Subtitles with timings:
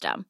[0.00, 0.29] system.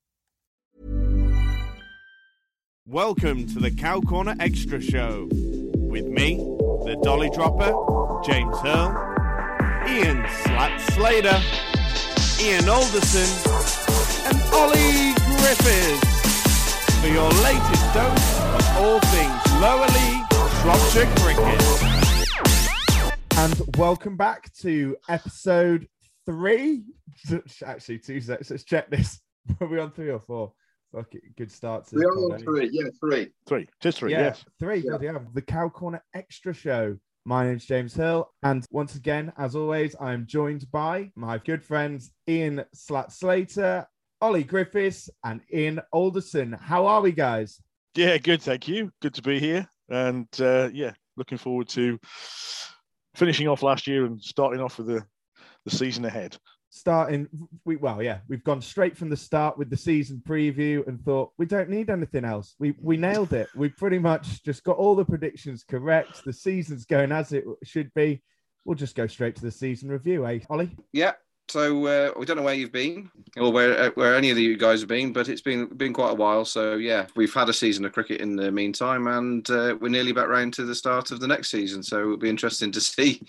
[2.87, 7.71] Welcome to the Cow Corner Extra Show with me, the Dolly Dropper,
[8.25, 8.89] James Hurl,
[9.87, 11.39] Ian Slat Slater,
[12.41, 13.29] Ian Alderson,
[14.25, 16.01] and Ollie Griffiths
[16.99, 20.25] for your latest dose of all things lower league
[20.61, 21.61] Shropshire cricket.
[23.37, 25.87] And welcome back to episode
[26.25, 26.83] three.
[27.63, 28.49] Actually, two sets.
[28.49, 29.21] Let's check this.
[29.61, 30.53] Are we on three or four?
[30.93, 32.37] Fuck it, good start to We are on eh?
[32.43, 32.69] three.
[32.71, 33.29] Yeah, three.
[33.47, 34.45] Three, just three, Yeah, yes.
[34.59, 34.77] three.
[34.77, 34.89] Yeah.
[34.89, 35.25] bloody hell.
[35.33, 36.97] The Cow Corner Extra Show.
[37.23, 42.11] My name's James Hill, and once again, as always, I'm joined by my good friends
[42.27, 43.85] Ian Slat Slater,
[44.21, 46.51] Ollie Griffiths, and Ian Alderson.
[46.59, 47.61] How are we, guys?
[47.95, 48.91] Yeah, good, thank you.
[49.03, 49.69] Good to be here.
[49.87, 51.99] And uh, yeah, looking forward to
[53.15, 55.05] finishing off last year and starting off with the,
[55.65, 56.35] the season ahead.
[56.73, 57.27] Starting,
[57.65, 61.33] we well, yeah, we've gone straight from the start with the season preview and thought
[61.37, 62.55] we don't need anything else.
[62.59, 63.49] We we nailed it.
[63.53, 66.23] We pretty much just got all the predictions correct.
[66.23, 68.23] The season's going as it should be.
[68.63, 70.71] We'll just go straight to the season review, eh, Ollie?
[70.93, 71.11] Yeah.
[71.51, 74.55] So uh, we don't know where you've been or where uh, where any of you
[74.55, 76.45] guys have been, but it's been been quite a while.
[76.45, 80.13] So yeah, we've had a season of cricket in the meantime, and uh, we're nearly
[80.13, 81.83] back round to the start of the next season.
[81.83, 83.21] So it'll be interesting to see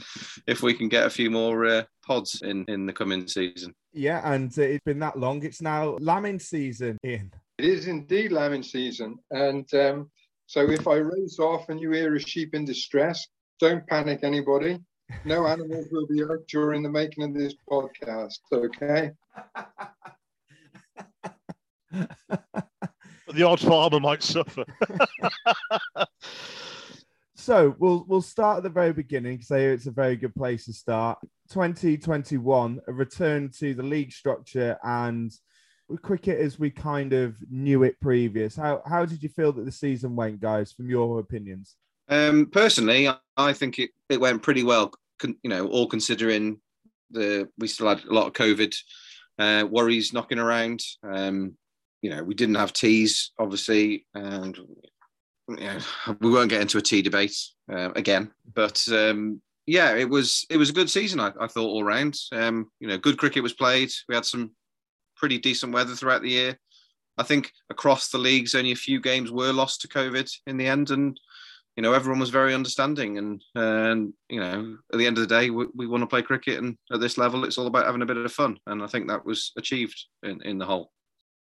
[0.46, 3.74] if we can get a few more uh, pods in in the coming season.
[3.92, 5.42] Yeah, and uh, it's been that long.
[5.42, 7.32] It's now lambing season, Ian.
[7.58, 9.18] It is indeed lambing season.
[9.32, 10.10] And um,
[10.46, 13.26] so if I race off and you hear a sheep in distress,
[13.58, 14.78] don't panic, anybody.
[15.24, 19.12] No animals will be hurt during the making of this podcast, okay?
[21.90, 22.08] But
[23.34, 24.64] the odd farmer might suffer.
[27.34, 29.42] So we'll we'll start at the very beginning.
[29.42, 31.18] Say it's a very good place to start.
[31.50, 35.32] 2021, a return to the league structure and
[36.02, 38.54] cricket as we kind of knew it previous.
[38.54, 40.70] How how did you feel that the season went, guys?
[40.70, 41.74] From your opinions.
[42.08, 44.92] Um, personally, I- I think it, it went pretty well.
[45.24, 46.60] You know, all considering
[47.10, 48.74] the we still had a lot of COVID
[49.38, 50.80] uh, worries knocking around.
[51.02, 51.56] Um,
[52.00, 54.58] you know, we didn't have teas, obviously, and
[55.48, 55.78] know,
[56.20, 57.36] we won't get into a tea debate
[57.72, 58.30] uh, again.
[58.54, 61.20] But um, yeah, it was it was a good season.
[61.20, 62.18] I, I thought all round.
[62.32, 63.90] Um, you know, good cricket was played.
[64.08, 64.52] We had some
[65.16, 66.58] pretty decent weather throughout the year.
[67.18, 70.66] I think across the leagues, only a few games were lost to COVID in the
[70.66, 71.18] end, and
[71.76, 73.18] you know everyone was very understanding.
[73.18, 76.22] And and you know, at the end of the day, we, we want to play
[76.22, 78.58] cricket, and at this level, it's all about having a bit of fun.
[78.66, 80.90] And I think that was achieved in, in the whole.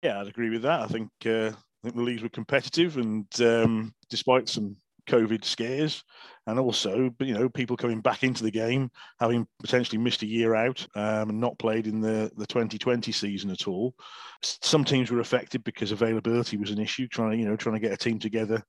[0.02, 0.80] Yeah, I'd agree with that.
[0.80, 4.76] I think uh, I think the leagues were competitive, and um, despite some
[5.06, 6.02] COVID scares,
[6.46, 8.90] and also you know people coming back into the game,
[9.20, 13.50] having potentially missed a year out um, and not played in the the 2020 season
[13.50, 13.94] at all.
[14.42, 17.06] Some teams were affected because availability was an issue.
[17.06, 18.64] Trying to you know trying to get a team together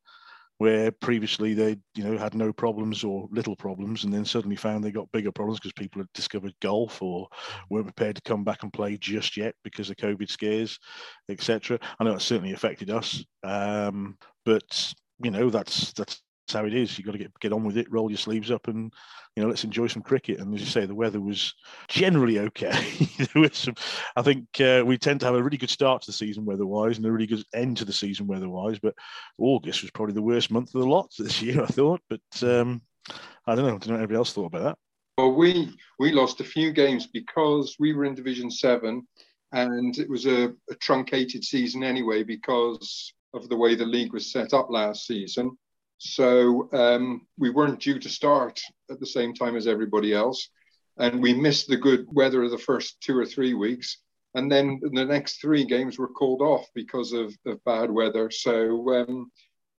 [0.57, 4.83] where previously they you know had no problems or little problems and then suddenly found
[4.83, 7.27] they got bigger problems because people had discovered golf or
[7.69, 10.79] weren't prepared to come back and play just yet because of covid scares
[11.29, 14.93] etc i know it certainly affected us um, but
[15.23, 16.21] you know that's that's
[16.53, 16.97] how it is.
[16.97, 18.93] You've got to get get on with it, roll your sleeves up, and
[19.35, 20.39] you know let's enjoy some cricket.
[20.39, 21.53] And as you say, the weather was
[21.87, 22.71] generally okay.
[23.17, 23.75] there was some,
[24.15, 26.97] I think uh, we tend to have a really good start to the season weather-wise,
[26.97, 28.79] and a really good end to the season weather-wise.
[28.79, 28.95] But
[29.37, 32.01] August was probably the worst month of the lot this year, I thought.
[32.09, 32.81] But um,
[33.45, 33.75] I don't know.
[33.75, 34.77] I don't know what anybody else thought about that.
[35.17, 39.07] Well, we we lost a few games because we were in Division Seven,
[39.51, 44.31] and it was a, a truncated season anyway because of the way the league was
[44.31, 45.57] set up last season.
[45.97, 48.59] So um, we weren't due to start
[48.91, 50.49] at the same time as everybody else.
[50.97, 53.97] And we missed the good weather of the first two or three weeks.
[54.35, 58.29] And then the next three games were called off because of, of bad weather.
[58.29, 59.31] So, um,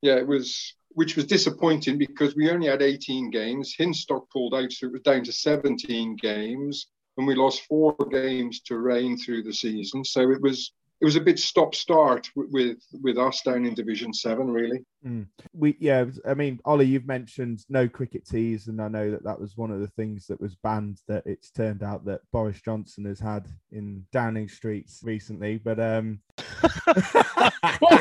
[0.02, 3.75] yeah, it was, which was disappointing because we only had 18 games.
[3.78, 6.88] Hinstock pulled out, so it was down to 17 games.
[7.18, 10.04] And we lost four games to rain through the season.
[10.04, 14.14] So it was it was a bit stop start with with us down in Division
[14.14, 14.84] Seven, really.
[15.06, 15.28] Mm.
[15.54, 19.40] We yeah, I mean, Ollie, you've mentioned no cricket teas, and I know that that
[19.40, 21.02] was one of the things that was banned.
[21.08, 26.20] That it's turned out that Boris Johnson has had in Downing Streets recently, but um.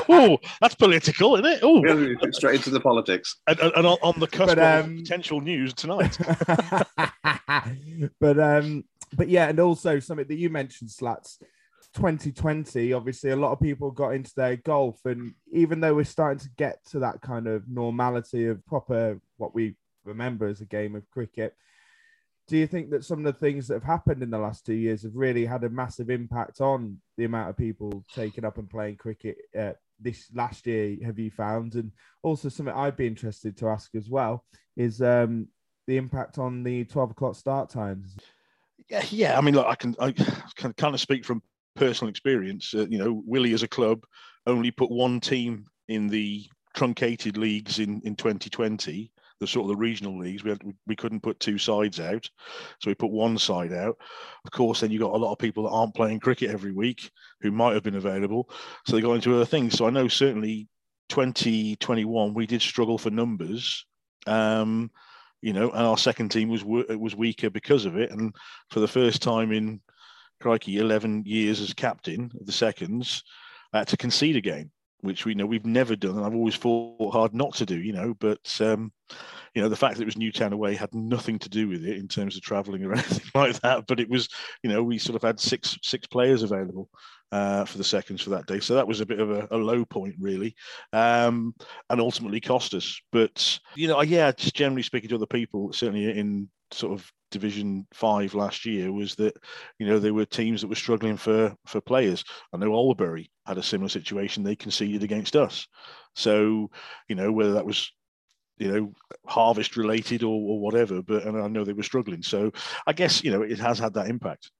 [0.08, 1.60] oh, that's political, isn't it?
[1.62, 1.82] Oh,
[2.30, 4.92] straight into the politics, and, and on the cusp but, um...
[4.92, 6.16] of potential news tonight.
[8.20, 8.84] but um,
[9.14, 11.38] but yeah, and also something that you mentioned, Slats
[11.96, 16.38] 2020, obviously, a lot of people got into their golf, and even though we're starting
[16.38, 20.94] to get to that kind of normality of proper what we remember as a game
[20.94, 21.56] of cricket,
[22.48, 24.74] do you think that some of the things that have happened in the last two
[24.74, 28.70] years have really had a massive impact on the amount of people taking up and
[28.70, 30.96] playing cricket uh, this last year?
[31.04, 31.90] Have you found, and
[32.22, 34.44] also something I'd be interested to ask as well
[34.76, 35.48] is um,
[35.86, 38.16] the impact on the 12 o'clock start times.
[38.88, 39.38] Yeah, yeah.
[39.38, 40.12] I mean, look, I can I
[40.56, 41.42] can kind of speak from
[41.76, 44.04] personal experience, uh, you know, Willie as a club
[44.46, 46.44] only put one team in the
[46.74, 50.44] truncated leagues in, in 2020, the sort of the regional leagues.
[50.44, 52.28] We had, we couldn't put two sides out,
[52.80, 53.96] so we put one side out.
[54.44, 57.10] Of course, then you got a lot of people that aren't playing cricket every week
[57.40, 58.48] who might have been available,
[58.86, 59.76] so they got into other things.
[59.76, 60.68] So I know certainly
[61.08, 63.84] 2021 we did struggle for numbers.
[64.26, 64.90] Um,
[65.42, 68.10] you know, and our second team was it was weaker because of it.
[68.10, 68.34] And
[68.70, 69.80] for the first time in
[70.40, 73.22] crikey, 11 years as captain of the seconds,
[73.72, 76.16] uh, to concede a game, which we know we've never done.
[76.16, 78.92] And I've always fought hard not to do, you know, but, um,
[79.54, 81.96] you know, the fact that it was Newtown away had nothing to do with it
[81.96, 83.86] in terms of travelling or anything like that.
[83.86, 84.28] But it was,
[84.62, 86.90] you know, we sort of had six six players available
[87.32, 88.60] uh, for the seconds for that day.
[88.60, 90.54] So that was a bit of a, a low point, really,
[90.92, 91.54] um,
[91.90, 93.00] and ultimately cost us.
[93.12, 97.86] But, you know, yeah, just generally speaking to other people, certainly in sort of Division
[97.92, 99.36] Five last year was that
[99.78, 102.24] you know there were teams that were struggling for for players.
[102.52, 105.66] I know Albury had a similar situation; they conceded against us.
[106.14, 106.70] So
[107.08, 107.90] you know whether that was
[108.58, 108.92] you know
[109.26, 112.22] harvest related or, or whatever, but and I know they were struggling.
[112.22, 112.52] So
[112.86, 114.50] I guess you know it has had that impact.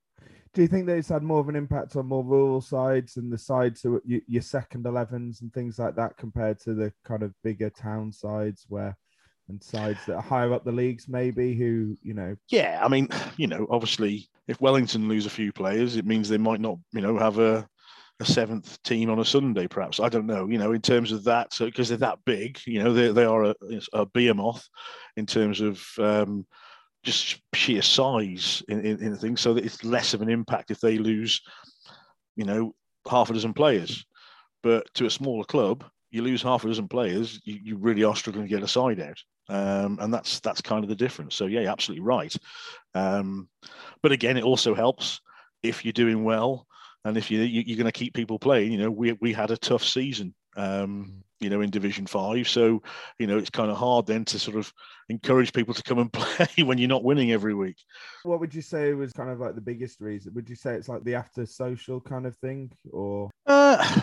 [0.56, 3.30] Do you think that it's had more of an impact on more rural sides and
[3.30, 7.34] the sides of your second 11s and things like that compared to the kind of
[7.44, 8.96] bigger town sides where
[9.48, 12.36] and sides that are higher up the leagues, maybe who you know.
[12.48, 16.38] Yeah, I mean, you know, obviously, if Wellington lose a few players, it means they
[16.38, 17.68] might not, you know, have a
[18.20, 20.00] a seventh team on a Sunday, perhaps.
[20.00, 22.92] I don't know, you know, in terms of that, because they're that big, you know,
[22.92, 23.54] they, they are a,
[23.92, 24.66] a behemoth
[25.16, 26.46] in terms of um,
[27.02, 29.42] just sheer size in, in, in things.
[29.42, 31.42] So that it's less of an impact if they lose,
[32.36, 32.74] you know,
[33.08, 34.06] half a dozen players.
[34.62, 38.16] But to a smaller club, you lose half a dozen players, you, you really are
[38.16, 39.18] struggling to get a side out.
[39.48, 41.34] Um, and that's that's kind of the difference.
[41.34, 42.34] So yeah, absolutely right.
[42.94, 43.48] Um,
[44.02, 45.20] but again, it also helps
[45.62, 46.66] if you're doing well
[47.06, 48.72] and if you, you are going to keep people playing.
[48.72, 50.34] You know, we we had a tough season.
[50.56, 52.82] Um, you know, in Division Five, so
[53.18, 54.72] you know it's kind of hard then to sort of
[55.10, 57.76] encourage people to come and play when you're not winning every week.
[58.24, 60.32] What would you say was kind of like the biggest reason?
[60.34, 63.30] Would you say it's like the after social kind of thing, or?
[63.46, 64.00] Uh,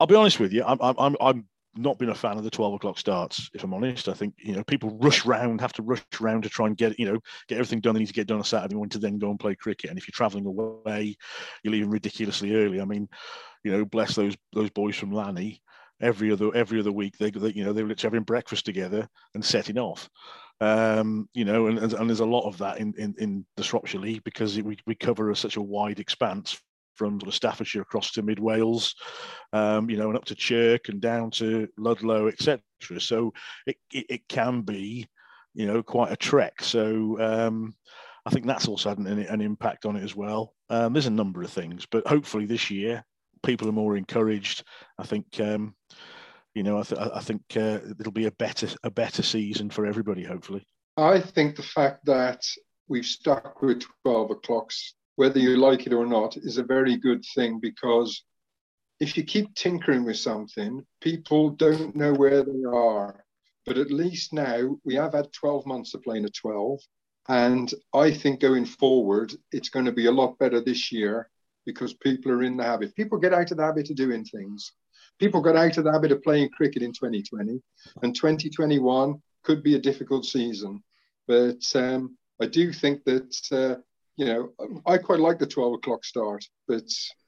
[0.00, 0.64] I'll be honest with you.
[0.64, 1.44] I'm I'm I'm
[1.76, 4.08] not been a fan of the 12 o'clock starts if i'm honest.
[4.08, 6.98] I think you know people rush round have to rush around to try and get
[6.98, 7.18] you know
[7.48, 7.94] get everything done.
[7.94, 9.90] They need to get done on saturday morning to then go and play cricket.
[9.90, 11.16] And if you're traveling away
[11.62, 12.80] you're leaving ridiculously early.
[12.80, 13.08] I mean
[13.64, 15.62] you know bless those those boys from lanny.
[16.00, 19.44] Every other every other week they, they you know they were having breakfast together and
[19.44, 20.08] setting off.
[20.60, 24.00] Um, you know, and, and, there's a lot of that in, in, in the Shropshire
[24.00, 26.58] League because we, we cover such a wide expanse
[26.96, 28.94] from sort of Staffordshire across to mid Wales,
[29.52, 32.60] um, you know, and up to Chirk and down to Ludlow, etc.
[32.98, 33.32] So
[33.66, 35.08] it, it, it can be,
[35.54, 36.62] you know, quite a trek.
[36.62, 37.74] So um,
[38.24, 40.54] I think that's also had an, an impact on it as well.
[40.68, 43.04] Um, there's a number of things, but hopefully this year
[43.44, 44.64] people are more encouraged.
[44.98, 45.26] I think.
[45.40, 45.74] Um,
[46.56, 49.84] you know, I, th- I think uh, it'll be a better a better season for
[49.84, 50.24] everybody.
[50.24, 52.42] Hopefully, I think the fact that
[52.88, 57.24] we've stuck with twelve o'clocks, whether you like it or not, is a very good
[57.34, 58.22] thing because
[59.00, 63.24] if you keep tinkering with something, people don't know where they are.
[63.66, 66.80] But at least now we have had 12 months of playing at 12.
[67.28, 71.28] And I think going forward, it's going to be a lot better this year
[71.64, 72.94] because people are in the habit.
[72.94, 74.72] People get out of the habit of doing things.
[75.18, 77.60] People got out of the habit of playing cricket in 2020,
[78.02, 80.82] and 2021 could be a difficult season.
[81.26, 83.80] But um, I do think that, uh,
[84.16, 86.84] you know, I quite like the 12 o'clock start, but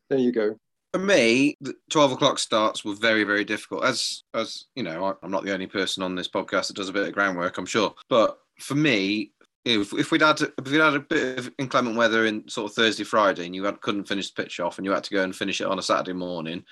[0.09, 0.57] there you go.
[0.93, 3.85] For me, the 12 o'clock starts were very, very difficult.
[3.85, 6.93] As, as you know, I'm not the only person on this podcast that does a
[6.93, 7.95] bit of groundwork, I'm sure.
[8.09, 9.33] But for me,
[9.67, 12.75] if, if we'd had if we'd had a bit of inclement weather in sort of
[12.75, 15.23] Thursday, Friday, and you had, couldn't finish the pitch off, and you had to go
[15.23, 16.65] and finish it on a Saturday morning,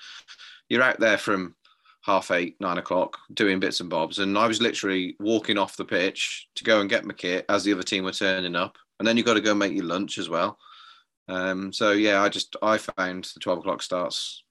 [0.67, 1.55] you're out there from
[2.01, 5.85] half eight, nine o'clock, doing bits and bobs, and I was literally walking off the
[5.85, 9.07] pitch to go and get my kit as the other team were turning up, and
[9.07, 10.57] then you have got to go and make your lunch as well.
[11.27, 14.43] Um, so yeah, I just I found the twelve o'clock starts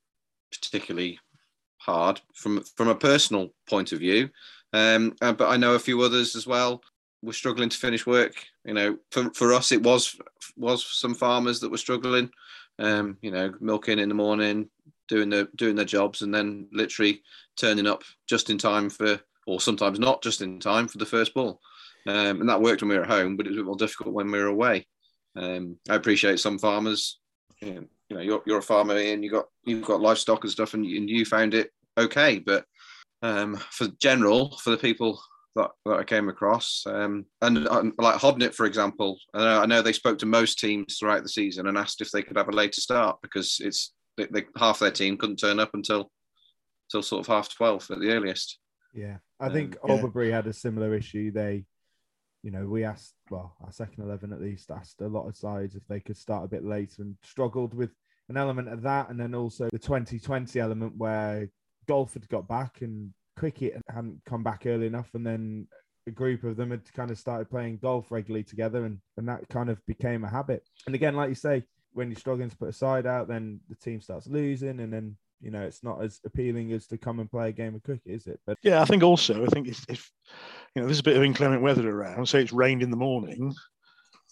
[0.50, 1.18] particularly
[1.78, 4.30] hard from from a personal point of view,
[4.72, 6.82] um, uh, but I know a few others as well
[7.22, 8.34] were struggling to finish work.
[8.64, 10.18] You know, for, for us, it was
[10.56, 12.30] was some farmers that were struggling.
[12.78, 14.68] Um, you know, milking in the morning,
[15.08, 17.22] doing the doing their jobs, and then literally
[17.56, 21.32] turning up just in time for, or sometimes not just in time for the first
[21.32, 21.60] ball.
[22.06, 23.76] Um, and that worked when we were at home, but it was a bit more
[23.76, 24.86] difficult when we were away.
[25.36, 27.18] Um, I appreciate some farmers.
[27.60, 30.50] You know, you know you're, you're a farmer and you got you've got livestock and
[30.50, 32.38] stuff, and, and you found it okay.
[32.38, 32.64] But
[33.22, 35.20] um, for general, for the people
[35.56, 36.84] that, that I came across.
[36.86, 40.98] Um, and like Hodnet, for example, I know, I know, they spoke to most teams
[40.98, 44.26] throughout the season and asked if they could have a later start because it's they,
[44.26, 46.10] they, half their team couldn't turn up until
[46.88, 48.58] until sort of half twelve at the earliest.
[48.94, 50.36] Yeah, I think um, yeah.
[50.36, 51.32] had a similar issue.
[51.32, 51.64] They,
[52.46, 55.74] you know, we asked well, our second eleven at least asked a lot of sides
[55.74, 57.90] if they could start a bit later and struggled with
[58.28, 61.48] an element of that, and then also the 2020 element where
[61.88, 65.66] golf had got back and cricket hadn't come back early enough, and then
[66.06, 69.48] a group of them had kind of started playing golf regularly together, and, and that
[69.48, 70.62] kind of became a habit.
[70.86, 73.74] And again, like you say, when you're struggling to put a side out, then the
[73.74, 77.30] team starts losing, and then you know it's not as appealing as to come and
[77.30, 78.40] play a game of cricket, is it?
[78.46, 80.10] But yeah, I think also I think if, if
[80.74, 83.54] you know there's a bit of inclement weather around, say it's rained in the morning,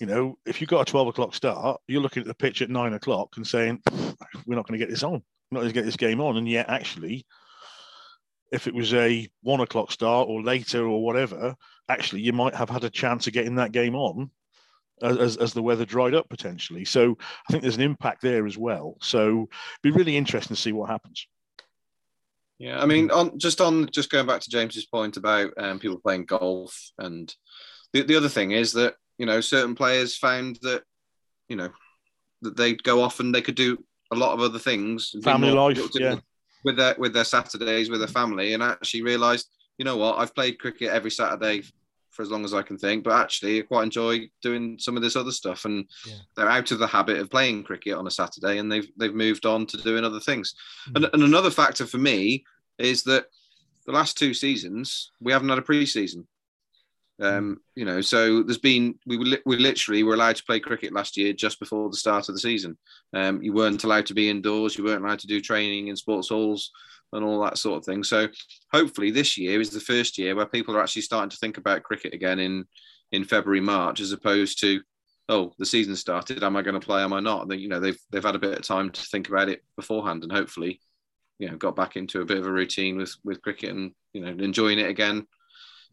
[0.01, 2.71] you know, if you've got a 12 o'clock start, you're looking at the pitch at
[2.71, 3.81] nine o'clock and saying,
[4.47, 5.23] we're not going to get this on.
[5.51, 6.37] We're not going to get this game on.
[6.37, 7.25] And yet, actually,
[8.51, 11.55] if it was a one o'clock start or later or whatever,
[11.89, 14.31] actually you might have had a chance of getting that game on
[15.03, 16.85] as, as the weather dried up potentially.
[16.85, 17.17] So
[17.49, 18.97] I think there's an impact there as well.
[19.01, 19.49] So it'd
[19.83, 21.27] be really interesting to see what happens.
[22.59, 25.99] Yeah, I mean, on just on just going back to James's point about um, people
[25.99, 27.35] playing golf, and
[27.93, 30.85] the, the other thing is that you know certain players found that
[31.49, 31.71] you know
[32.43, 33.77] that they'd go off and they could do
[34.13, 35.17] a lot of other things.
[35.25, 36.17] Family life, yeah
[36.65, 39.49] with their with their Saturdays with their family, and actually realised,
[39.79, 41.63] you know what, I've played cricket every Saturday
[42.15, 45.03] for as long as I can think, but actually I quite enjoy doing some of
[45.03, 45.65] this other stuff.
[45.65, 46.15] And yeah.
[46.37, 49.47] they're out of the habit of playing cricket on a Saturday, and they've they've moved
[49.47, 50.55] on to doing other things.
[50.91, 50.97] Mm.
[50.97, 52.45] And, and another factor for me
[52.79, 53.27] is that
[53.87, 56.27] the last two seasons we haven't had a pre-season.
[57.21, 60.93] Um, you know, so there's been we were we literally were allowed to play cricket
[60.93, 62.77] last year just before the start of the season.
[63.13, 64.77] Um, you weren't allowed to be indoors.
[64.77, 66.71] You weren't allowed to do training in sports halls
[67.15, 68.05] and all that sort of thing.
[68.05, 68.29] So
[68.73, 71.83] hopefully this year is the first year where people are actually starting to think about
[71.83, 72.65] cricket again in
[73.13, 74.81] in February March as opposed to
[75.29, 76.43] oh the season started.
[76.43, 77.03] Am I going to play?
[77.03, 77.51] Am I not?
[77.59, 80.33] You know they've they've had a bit of time to think about it beforehand and
[80.33, 80.81] hopefully
[81.39, 84.21] you know got back into a bit of a routine with with cricket and you
[84.21, 85.27] know enjoying it again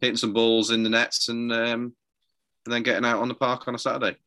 [0.02, 1.94] hitting some balls in the nets and um,
[2.66, 4.18] and then getting out on the park on a Saturday.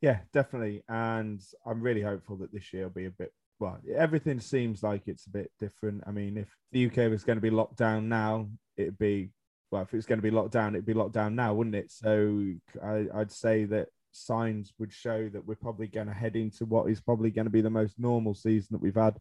[0.00, 0.82] Yeah, definitely.
[0.88, 5.02] And I'm really hopeful that this year will be a bit well, everything seems like
[5.06, 6.02] it's a bit different.
[6.06, 9.30] I mean, if the UK was going to be locked down now, it'd be
[9.70, 11.76] well, if it was going to be locked down, it'd be locked down now, wouldn't
[11.76, 11.92] it?
[11.92, 12.44] So
[12.82, 16.90] I, would say that signs would show that we're probably going to head into what
[16.90, 19.16] is probably going to be the most normal season that we've had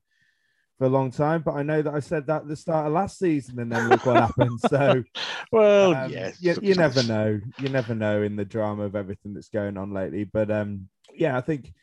[0.80, 1.44] for a long time.
[1.44, 3.90] But I know that I said that at the start of last season, and then
[3.90, 4.60] look what happened.
[4.70, 5.04] So,
[5.52, 7.40] well, um, yes, you, you never know.
[7.60, 10.24] You never know in the drama of everything that's going on lately.
[10.24, 11.74] But um, yeah, I think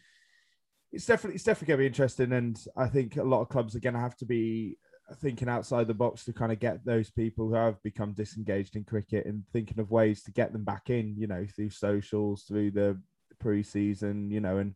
[0.93, 3.75] it's definitely it's definitely going to be interesting, and I think a lot of clubs
[3.75, 4.79] are going to have to be
[5.21, 8.85] thinking outside the box to kind of get those people who have become disengaged in
[8.85, 11.17] cricket and thinking of ways to get them back in.
[11.17, 13.01] You know, through socials, through the
[13.41, 14.75] pre-season, you know, and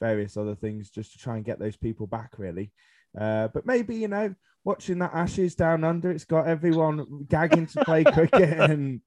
[0.00, 2.38] various other things, just to try and get those people back.
[2.38, 2.72] Really,
[3.18, 7.84] uh, but maybe you know, watching that Ashes down under, it's got everyone gagging to
[7.84, 9.00] play cricket and.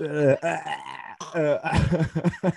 [0.00, 0.36] Uh,
[1.34, 1.58] uh,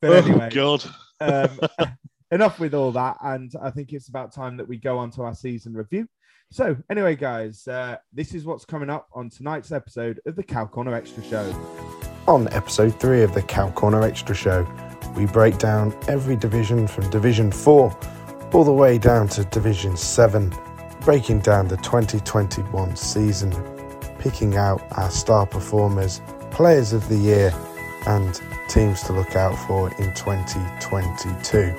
[0.00, 0.84] but oh, anyway, God.
[1.20, 1.58] Um,
[2.30, 3.16] enough with all that.
[3.22, 6.08] And I think it's about time that we go on to our season review.
[6.50, 10.64] So, anyway, guys, uh, this is what's coming up on tonight's episode of the Cow
[10.64, 11.44] Corner Extra Show.
[12.26, 14.66] On episode three of the Cow Corner Extra Show,
[15.14, 17.98] we break down every division from Division 4
[18.54, 20.52] all the way down to Division 7,
[21.02, 23.52] breaking down the 2021 season,
[24.18, 27.52] picking out our star performers, players of the year,
[28.08, 31.74] and teams to look out for in 2022.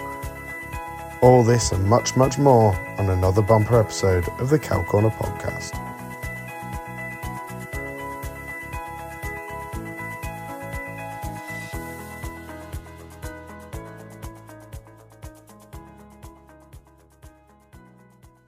[1.21, 5.75] All this and much, much more on another bumper episode of the Cow Corner podcast.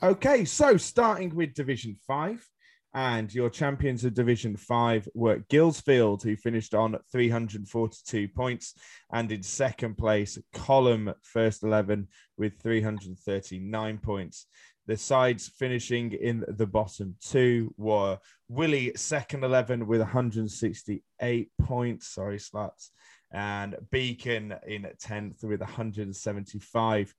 [0.04, 2.48] Okay, so starting with Division 5,
[2.94, 8.74] and your champions of Division 5 were Guilsfield, who finished on 342 points,
[9.14, 12.08] and in second place, Column First 11
[12.38, 14.46] with 339 points.
[14.88, 18.18] The sides finishing in the bottom two were
[18.50, 22.08] Willie, second 11 with 168 points.
[22.08, 22.90] Sorry, sluts.
[23.32, 27.14] And Beacon in 10th with 175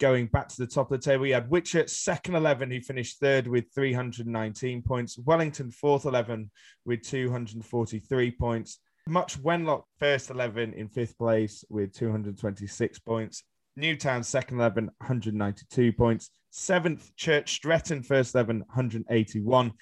[0.00, 3.20] going back to the top of the table, you had Whitchurch second 11, who finished
[3.20, 5.18] third with 319 points.
[5.18, 6.50] Wellington fourth 11
[6.84, 8.78] with 243 points.
[9.06, 13.44] Much Wenlock first 11 in fifth place with 226 points.
[13.76, 16.30] Newtown second 11, 192 points.
[16.50, 19.72] Seventh, Church Stretton first 11, 181.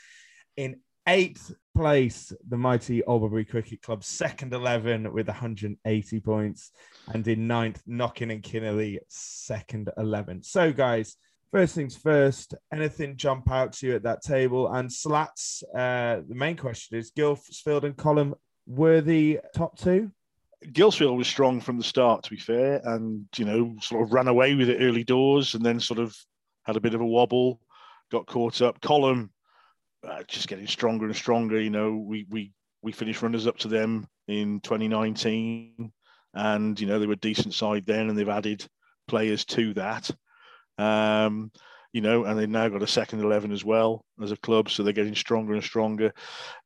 [0.57, 6.71] In eighth place, the mighty Albury Cricket Club, second 11 with 180 points.
[7.13, 10.43] And in ninth, Knockin and Kinnerley, second 11.
[10.43, 11.17] So, guys,
[11.51, 14.73] first things first, anything jump out to you at that table?
[14.73, 18.35] And Slats, uh, the main question is Guilsfield and Column
[18.67, 20.11] were the top two?
[20.67, 24.29] Guilsfield was strong from the start, to be fair, and you know, sort of ran
[24.29, 26.17] away with it early doors, and then sort of
[26.63, 27.61] had a bit of a wobble,
[28.13, 28.81] got caught up.
[28.81, 29.33] Column
[30.07, 31.61] uh, just getting stronger and stronger.
[31.61, 35.93] You know, we we we finished runners up to them in 2019,
[36.35, 38.67] and you know they were a decent side then, and they've added
[39.09, 40.11] players to that.
[40.79, 41.51] Um,
[41.93, 44.83] you know, and they've now got a second eleven as well as a club, so
[44.83, 46.13] they're getting stronger and stronger,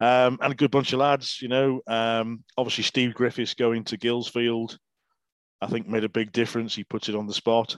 [0.00, 1.40] um, and a good bunch of lads.
[1.42, 4.78] You know, um, obviously Steve Griffiths going to Guilsfield,
[5.60, 6.74] I think made a big difference.
[6.74, 7.76] He puts it on the spot,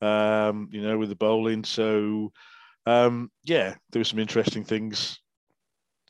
[0.00, 1.64] um, you know, with the bowling.
[1.64, 2.32] So
[2.86, 5.18] um, yeah, there were some interesting things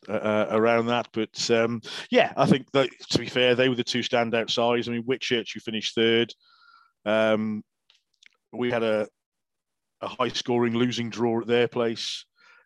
[0.09, 1.09] uh, uh, around that.
[1.13, 4.89] But um, yeah, I think that to be fair, they were the two standout sides.
[4.89, 6.33] I mean, Whitchurch, who finished third,
[7.05, 7.63] um,
[8.53, 9.09] we had a,
[10.01, 12.25] a high scoring losing draw at their place.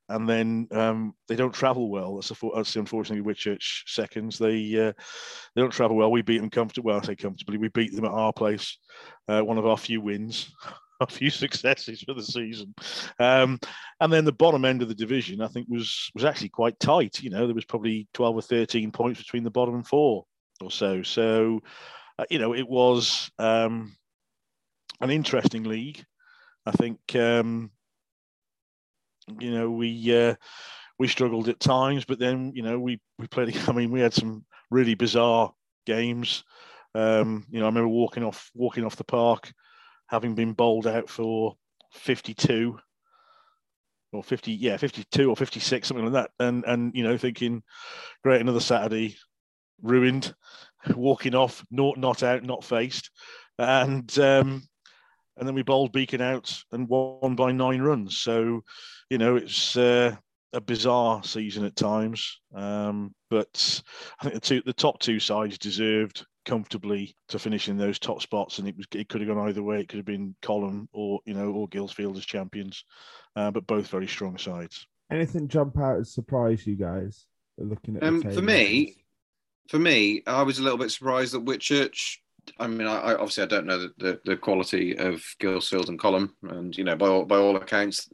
[0.09, 2.17] And then um, they don't travel well.
[2.17, 4.39] That's, a, that's unfortunately Whitchurch seconds.
[4.39, 4.93] They uh,
[5.55, 6.11] they don't travel well.
[6.11, 6.89] We beat them comfortably.
[6.89, 7.59] Well, I say comfortably.
[7.59, 8.77] We beat them at our place.
[9.29, 10.53] Uh, one of our few wins.
[11.07, 12.75] a few successes for the season.
[13.19, 13.59] Um,
[14.01, 17.23] and then the bottom end of the division, I think, was was actually quite tight.
[17.23, 20.27] You know, there was probably 12 or 13 points between the bottom four
[20.61, 21.03] or so.
[21.03, 21.61] So,
[22.19, 23.97] uh, you know, it was um,
[25.01, 26.05] an interesting league.
[26.67, 27.71] I think, um,
[29.39, 30.35] you know, we uh,
[30.99, 33.57] we struggled at times, but then, you know, we we played.
[33.69, 35.53] I mean, we had some really bizarre
[35.87, 36.45] games.
[36.95, 39.53] Um, you know, I remember walking off walking off the park
[40.11, 41.57] having been bowled out for
[41.93, 42.79] 52
[44.13, 46.45] or 50 yeah 52 or 56 something like that.
[46.45, 47.63] And and you know thinking
[48.25, 49.17] great another saturday
[49.83, 50.35] ruined
[50.95, 53.11] walking off not not out not faced.
[53.59, 54.63] And um
[55.37, 58.19] and then we bowled beacon out and won by nine runs.
[58.19, 58.63] So
[59.11, 60.17] you know it's uh,
[60.53, 62.41] a bizarre season at times.
[62.53, 63.83] Um but
[64.21, 68.23] i think the two the top two sides deserved comfortably to finish in those top
[68.23, 69.81] spots, and it was it could have gone either way.
[69.81, 72.85] It could have been Column or you know or Guilsfield as champions,
[73.37, 74.87] uh, but both very strong sides.
[75.11, 77.27] Anything jump out and surprise you guys
[77.59, 78.05] looking at?
[78.05, 79.05] Um, for me,
[79.69, 82.19] for me, I was a little bit surprised that Whitchurch.
[82.59, 85.99] I mean, I, I obviously I don't know the, the, the, quality of Guilsfield and
[85.99, 88.09] Column, and you know by all, by all accounts,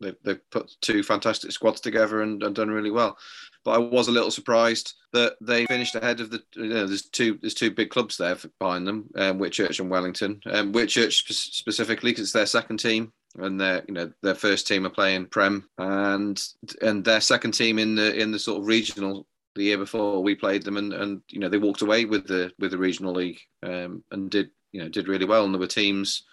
[0.00, 3.16] they've, they've put two fantastic squads together and, and done really well.
[3.64, 6.42] But I was a little surprised that they finished ahead of the.
[6.54, 10.40] You know, there's two there's two big clubs there behind them, um, Whitchurch and Wellington.
[10.46, 14.86] Um, Whitchurch specifically because it's their second team and their you know their first team
[14.86, 16.42] are playing Prem and
[16.82, 20.34] and their second team in the in the sort of regional the year before we
[20.34, 23.40] played them and and you know they walked away with the with the regional league
[23.62, 26.24] um, and did you know did really well and there were teams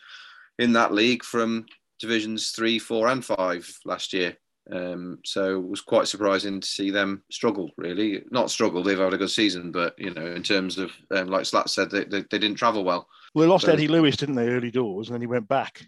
[0.59, 1.65] in that league from
[1.99, 4.37] divisions three four and five last year
[4.71, 9.13] um, so it was quite surprising to see them struggle really not struggle they've had
[9.13, 12.23] a good season but you know in terms of um, like Slat said they, they,
[12.29, 15.15] they, didn't travel well well they lost so, Eddie Lewis didn't they early doors and
[15.15, 15.87] then he went back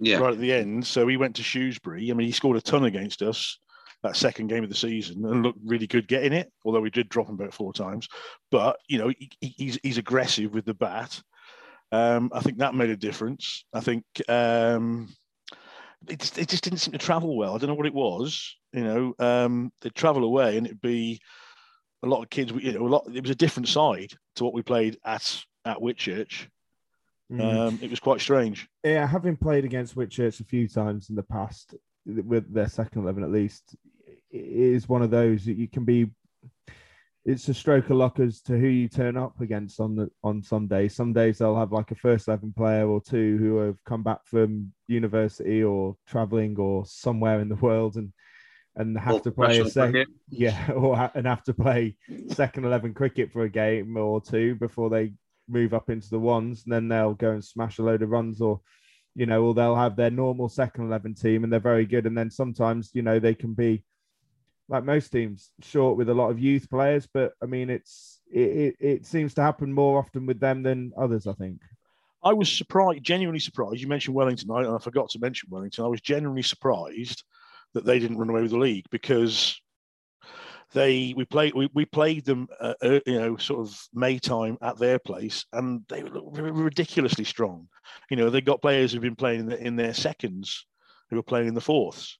[0.00, 0.18] yeah.
[0.18, 0.86] right at the end.
[0.86, 2.10] So he went to Shrewsbury.
[2.10, 3.58] I mean, he scored a ton against us
[4.02, 7.08] that second game of the season and looked really good getting it, although we did
[7.08, 8.08] drop him about four times.
[8.50, 11.20] But, you know, he, he's, he's aggressive with the bat.
[11.90, 13.64] Um, I think that made a difference.
[13.72, 15.08] I think um,
[16.06, 17.54] it, just, it just didn't seem to travel well.
[17.54, 18.56] I don't know what it was.
[18.72, 21.20] You know, um, they'd travel away and it'd be
[22.02, 22.52] a lot of kids.
[22.52, 23.08] You know, a lot.
[23.12, 26.48] It was a different side to what we played at at Whitchurch.
[27.32, 27.42] Mm.
[27.42, 28.68] Um, it was quite strange.
[28.84, 31.74] Yeah, having played against Whitchurch a few times in the past,
[32.06, 33.76] with their second eleven at least,
[34.30, 36.10] it is one of those that you can be.
[37.28, 40.42] It's a stroke of luck as to who you turn up against on the on
[40.42, 40.96] some days.
[40.96, 44.20] Some days they'll have like a first eleven player or two who have come back
[44.24, 48.12] from university or traveling or somewhere in the world and
[48.76, 51.96] and have or to play a second yeah or ha- and have to play
[52.28, 55.12] second 11 cricket for a game or two before they
[55.48, 58.40] move up into the ones, and then they'll go and smash a load of runs,
[58.40, 58.60] or
[59.14, 62.06] you know, or they'll have their normal second eleven team, and they're very good.
[62.06, 63.82] And then sometimes, you know, they can be
[64.68, 67.08] like most teams, short with a lot of youth players.
[67.12, 70.92] But I mean, it's it, it, it seems to happen more often with them than
[70.96, 71.26] others.
[71.26, 71.60] I think.
[72.22, 73.80] I was surprised, genuinely surprised.
[73.80, 75.84] You mentioned Wellington, and I forgot to mention Wellington.
[75.84, 77.22] I was genuinely surprised
[77.74, 79.60] that they didn't run away with the league because
[80.74, 84.58] they we played we, we played them uh, uh, you know sort of May time
[84.60, 87.68] at their place and they were ridiculously strong.
[88.10, 90.66] You know they got players who've been playing in, the, in their seconds
[91.08, 92.18] who were playing in the fourths.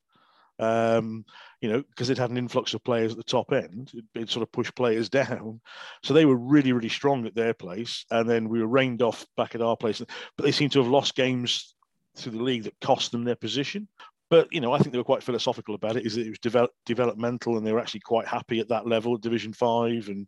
[0.59, 1.25] Um,
[1.61, 4.31] you know, because it had an influx of players at the top end, it, it,
[4.31, 5.61] sort of pushed players down.
[6.03, 8.05] So they were really, really strong at their place.
[8.11, 10.01] And then we were rained off back at our place.
[10.37, 11.75] But they seem to have lost games
[12.17, 13.89] through the league that cost them their position.
[14.31, 16.05] But you know, I think they were quite philosophical about it.
[16.05, 19.17] Is that it was develop, developmental, and they were actually quite happy at that level,
[19.17, 20.27] Division Five, and,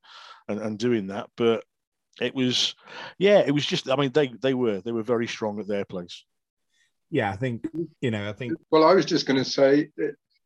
[0.49, 1.29] and and doing that.
[1.37, 1.65] But
[2.19, 2.75] it was,
[3.19, 3.91] yeah, it was just.
[3.91, 6.25] I mean, they they were they were very strong at their place.
[7.11, 7.67] Yeah, I think
[8.01, 8.27] you know.
[8.27, 8.55] I think.
[8.71, 9.91] Well, I was just going to say,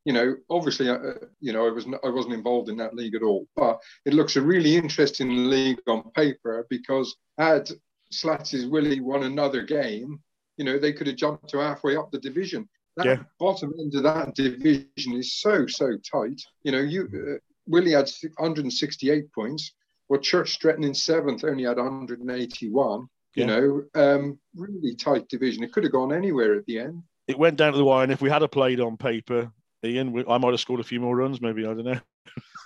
[0.04, 3.22] you know, obviously, uh, you know, I was I wasn't involved in that league at
[3.22, 7.70] all, but it looks a really interesting league on paper because had
[8.10, 10.20] Slats' Willie won another game,
[10.56, 12.68] you know, they could have jumped to halfway up the division.
[12.96, 13.16] That yeah.
[13.40, 16.40] bottom end of that division is so so tight.
[16.62, 19.72] You know, you uh, Willie had 168 points.
[20.08, 23.08] Well, Church Stretton in seventh only had 181.
[23.34, 23.40] Yeah.
[23.40, 25.64] You know, um, really tight division.
[25.64, 27.02] It could have gone anywhere at the end.
[27.26, 29.50] It went down to the wire, and if we had a played on paper,
[29.84, 31.40] Ian, I might have scored a few more runs.
[31.40, 32.00] Maybe I don't know.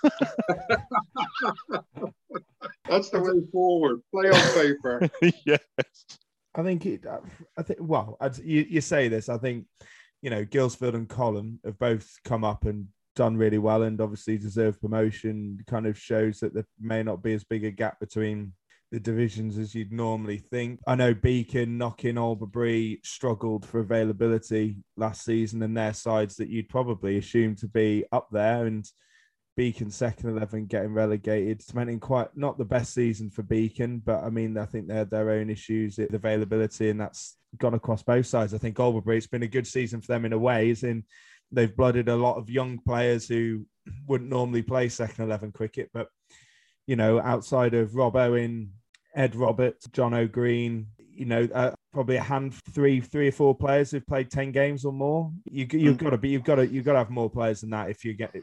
[2.89, 4.01] That's the way forward.
[4.11, 5.09] Play on paper.
[5.45, 5.59] yes.
[6.55, 7.05] I think it.
[7.05, 7.19] Uh,
[7.57, 7.79] I think.
[7.81, 9.29] Well, you, you say this.
[9.29, 9.65] I think
[10.21, 14.37] you know, Guilsfield and Colham have both come up and done really well and obviously
[14.37, 15.59] deserve promotion.
[15.67, 18.53] Kind of shows that there may not be as big a gap between
[18.91, 20.79] the divisions as you'd normally think.
[20.87, 26.69] I know Beacon, Knockin, Albury struggled for availability last season, and their sides that you'd
[26.69, 28.65] probably assume to be up there.
[28.65, 28.89] And
[29.59, 31.59] Beacon second eleven getting relegated.
[31.59, 34.87] It's meant in quite not the best season for Beacon, but I mean I think
[34.87, 38.53] they had their own issues with availability, and that's gone across both sides.
[38.53, 41.03] I think Albury it's been a good season for them in a way, as in
[41.51, 43.65] they've blooded a lot of young players who
[44.07, 46.07] wouldn't normally play second eleven cricket, but
[46.87, 48.71] you know outside of Rob Owen,
[49.15, 53.91] Ed Roberts, John O'Green, you know, uh, probably a hand three, three or four players
[53.91, 55.31] who've played ten games or more.
[55.49, 56.03] You, you've mm.
[56.03, 58.05] got to be, you've got to, you've got to have more players than that if
[58.05, 58.33] you get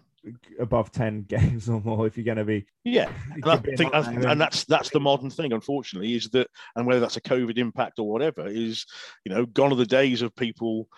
[0.58, 4.08] above 10 games or more if you're going to be yeah and, I think that's,
[4.08, 7.98] and that's that's the modern thing unfortunately is that and whether that's a covid impact
[7.98, 8.86] or whatever is
[9.24, 10.88] you know gone are the days of people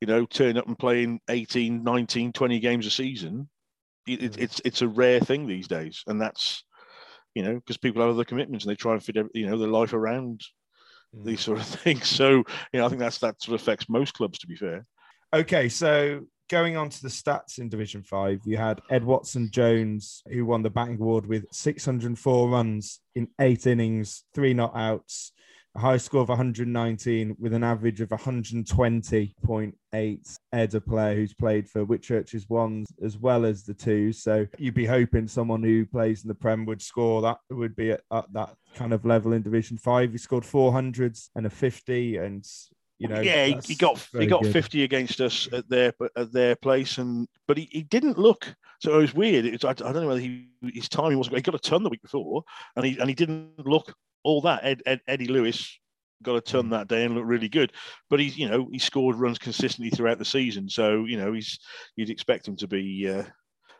[0.00, 3.48] you know turning up and playing 18 19 20 games a season
[4.06, 4.42] it, it, mm.
[4.42, 6.64] it's it's a rare thing these days and that's
[7.36, 9.68] you know because people have other commitments and they try and fit you know their
[9.68, 10.40] life around
[11.14, 11.24] mm.
[11.24, 12.30] these sort of things so
[12.72, 14.84] you know i think that's that sort of affects most clubs to be fair
[15.34, 20.22] okay so going on to the stats in Division 5, you had Ed Watson Jones,
[20.32, 25.32] who won the batting award with 604 runs in eight innings, three not outs.
[25.76, 30.38] A high score of 119 with an average of 120.8.
[30.52, 34.22] Ed, a player who's played for Whitchurch's ones as well as the twos.
[34.22, 37.92] So you'd be hoping someone who plays in the Prem would score that would be
[37.92, 40.12] at, at that kind of level in Division Five.
[40.12, 42.46] He scored 400s and a 50, and
[42.98, 44.52] you know, yeah, he, got he got good.
[44.52, 48.54] 50 against us at their at their place, and but he, he didn't look.
[48.80, 49.44] So it was weird.
[49.44, 51.36] It was, I, I don't know whether he, his timing wasn't.
[51.36, 52.42] He got a ton the week before,
[52.74, 53.94] and he and he didn't look
[54.26, 54.64] all that.
[54.64, 55.78] Ed, Ed, Eddie Lewis
[56.22, 57.72] got a ton that day and looked really good.
[58.10, 60.68] But he's, you know, he scored runs consistently throughout the season.
[60.68, 61.58] So, you know, he's
[61.94, 63.22] you'd expect him to be uh,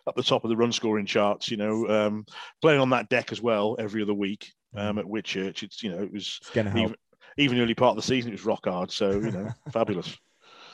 [0.06, 1.50] up the top of the run scoring charts.
[1.50, 2.26] You know, um,
[2.62, 4.80] playing on that deck as well every other week mm.
[4.80, 5.62] um, at Whitchurch.
[5.62, 6.94] It's you know, it was even,
[7.36, 8.90] even early part of the season, it was rock hard.
[8.90, 10.16] So you know, fabulous.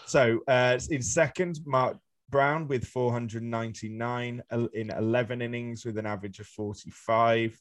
[0.06, 1.96] So uh, in second, Mark
[2.28, 4.42] Brown with 499
[4.74, 7.58] in 11 innings with an average of 45.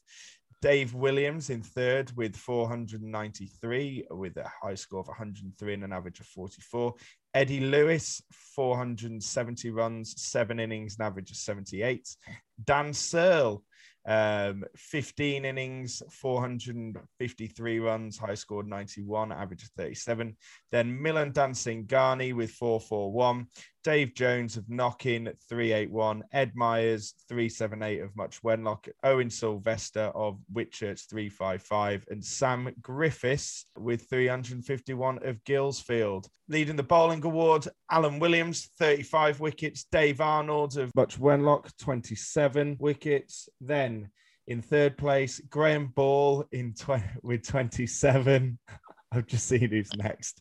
[0.62, 6.20] Dave Williams in third with 493 with a high score of 103 and an average
[6.20, 6.94] of 44.
[7.34, 12.16] Eddie Lewis, 470 runs, seven innings, an average of 78.
[12.62, 13.64] Dan Searle,
[14.06, 20.36] um, 15 innings, 453 runs, high scored 91, average of 37.
[20.70, 23.48] Then Milan Dancing Ghani with 441.
[23.84, 26.22] Dave Jones of Knockin 381.
[26.32, 28.88] Ed Myers 378 of Much Wenlock.
[29.02, 32.06] Owen Sylvester of Whitchurch 355.
[32.10, 36.28] And Sam Griffiths with 351 of Guilsfield.
[36.48, 39.84] Leading the bowling award, Alan Williams, 35 wickets.
[39.90, 43.48] Dave Arnold of Much Wenlock, 27 wickets.
[43.60, 44.10] Then
[44.46, 48.58] in third place, Graham Ball in tw- with 27.
[49.12, 50.40] I've just seen who's next.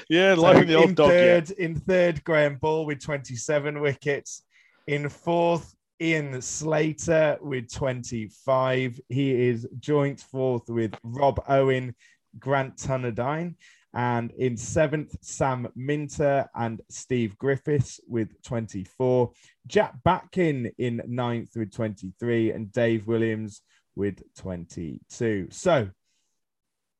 [0.09, 1.09] yeah, like so the old in dog.
[1.09, 1.65] Third, yeah.
[1.65, 4.43] In third, Graham Ball with 27 wickets.
[4.88, 9.01] In fourth, Ian Slater with 25.
[9.09, 11.95] He is joint fourth with Rob Owen
[12.39, 13.55] Grant Tunnerdine.
[13.93, 19.31] And in seventh, Sam Minter and Steve Griffiths with 24.
[19.67, 22.51] Jack Batkin in ninth with 23.
[22.51, 23.62] And Dave Williams
[23.95, 25.47] with 22.
[25.49, 25.89] So,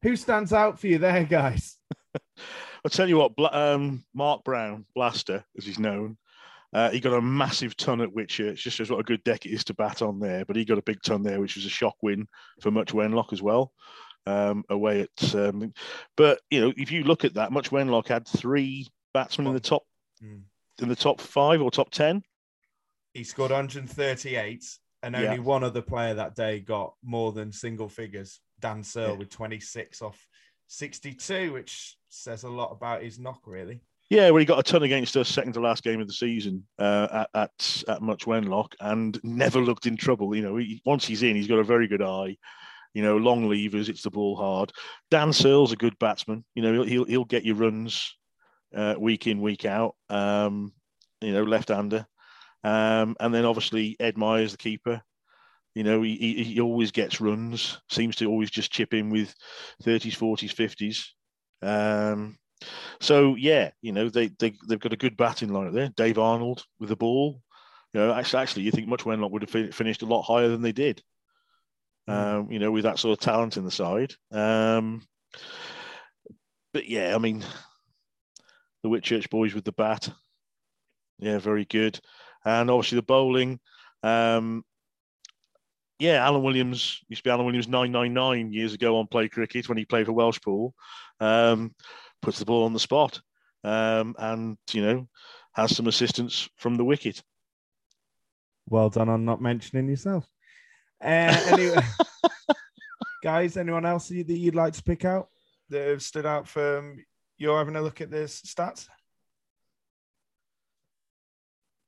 [0.02, 1.78] who stands out for you there, guys?
[2.86, 6.18] I'll tell you what, um, Mark Brown, Blaster, as he's known,
[6.74, 8.56] uh, he got a massive ton at Whitchurch.
[8.56, 10.46] Just shows what a good deck it is to bat on there.
[10.46, 12.28] But he got a big ton there, which was a shock win
[12.62, 13.74] for Much Wenlock as well
[14.26, 15.36] um, away at.
[15.36, 15.74] Um,
[16.16, 19.60] but you know, if you look at that, Much Wenlock had three batsmen in the
[19.60, 19.84] top
[20.24, 20.42] mm.
[20.80, 22.24] in the top five or top ten.
[23.14, 24.64] He scored 138,
[25.02, 25.38] and only yeah.
[25.38, 28.40] one other player that day got more than single figures.
[28.60, 29.18] Dan Searle yeah.
[29.18, 30.28] with 26 off
[30.68, 33.82] 62, which says a lot about his knock, really.
[34.10, 36.66] Yeah, well, he got a ton against us second to last game of the season
[36.80, 40.36] uh, at, at at Much Wenlock and never looked in trouble.
[40.36, 42.36] You know, he, once he's in, he's got a very good eye
[42.94, 44.72] you know, long levers, it's the ball hard.
[45.12, 46.44] Dan Searle's a good batsman.
[46.56, 48.16] You know, he'll he'll get you runs
[48.76, 49.96] uh, week in week out.
[50.10, 50.74] Um,
[51.22, 52.06] you know, left-hander,
[52.64, 55.02] um, and then obviously Ed Myers, the keeper.
[55.80, 57.80] You know, he, he, he always gets runs.
[57.90, 59.34] Seems to always just chip in with
[59.82, 61.14] thirties, forties, fifties.
[61.62, 62.38] Um,
[63.00, 65.88] so yeah, you know they they they've got a good batting line there.
[65.96, 67.42] Dave Arnold with the ball.
[67.94, 70.62] You know, actually, actually, you think Much Wenlock would have finished a lot higher than
[70.62, 71.02] they did.
[72.10, 72.40] Mm.
[72.40, 74.14] um, you know, with that sort of talent in the side.
[74.34, 75.02] Um,
[76.74, 77.42] but yeah, I mean,
[78.84, 80.10] the Whitchurch boys with the bat,
[81.20, 82.02] yeah, very good,
[82.44, 83.62] and obviously the bowling.
[84.04, 84.66] Um,
[86.00, 89.28] yeah, Alan Williams used to be Alan Williams nine nine nine years ago on play
[89.28, 90.72] cricket when he played for Welshpool.
[91.20, 91.76] Um,
[92.22, 93.20] puts the ball on the spot,
[93.64, 95.08] um, and you know
[95.54, 97.22] has some assistance from the wicket.
[98.70, 100.26] Well done on not mentioning yourself.
[101.04, 101.82] Uh, anyway,
[103.24, 105.28] guys, anyone else that you'd like to pick out
[105.70, 107.04] that have stood out from
[107.38, 108.88] you're having a look at this stats?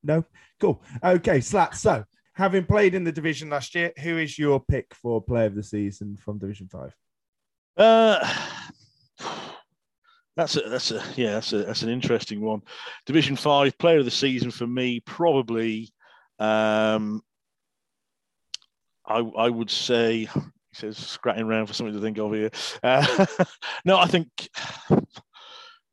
[0.04, 0.26] No?
[0.60, 0.82] Cool.
[1.04, 1.76] Okay, Slat.
[1.76, 5.56] So, having played in the division last year, who is your pick for player of
[5.56, 6.96] the season from Division 5?
[7.78, 8.36] Uh,
[10.36, 12.62] that's a, that's a yeah that's a that's an interesting one.
[13.06, 15.90] Division five player of the season for me probably
[16.40, 17.22] um,
[19.06, 20.30] I, I would say he
[20.74, 22.50] says scratching around for something to think of here.
[22.82, 23.26] Uh,
[23.86, 24.28] no, I think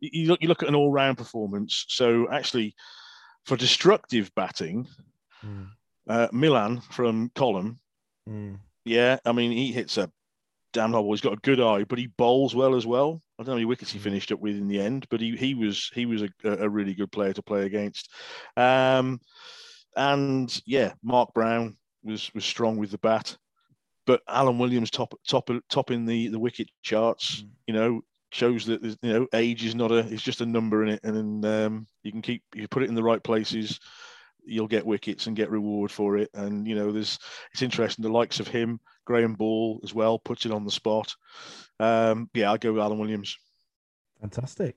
[0.01, 1.85] you look you look at an all round performance.
[1.89, 2.75] So actually,
[3.45, 4.87] for destructive batting,
[5.45, 5.69] mm.
[6.09, 7.79] Uh, Milan from Column,
[8.29, 8.59] mm.
[8.85, 10.11] yeah, I mean he hits a
[10.73, 11.13] damn ball.
[11.13, 13.23] He's got a good eye, but he bowls well as well.
[13.39, 14.05] I don't know how many wickets he hmm.
[14.05, 16.95] finished up with in the end, but he he was he was a, a really
[16.95, 18.11] good player to play against.
[18.57, 19.21] Um,
[19.97, 23.37] and yeah, Mark Brown was was strong with the bat.
[24.07, 27.43] but Alan Williams top top top in the the wicket charts.
[27.43, 27.49] Mm.
[27.67, 28.01] You know,
[28.33, 31.45] shows that you know age is not a it's just a number in it, and
[31.45, 33.79] um, you can keep you put it in the right places.
[34.49, 37.19] You'll get wickets and get reward for it, and you know there's
[37.53, 38.03] it's interesting.
[38.03, 41.15] The likes of him, Graham Ball as well, puts it on the spot.
[41.81, 43.37] Um, yeah, I'd go with Alan Williams.
[44.21, 44.77] Fantastic.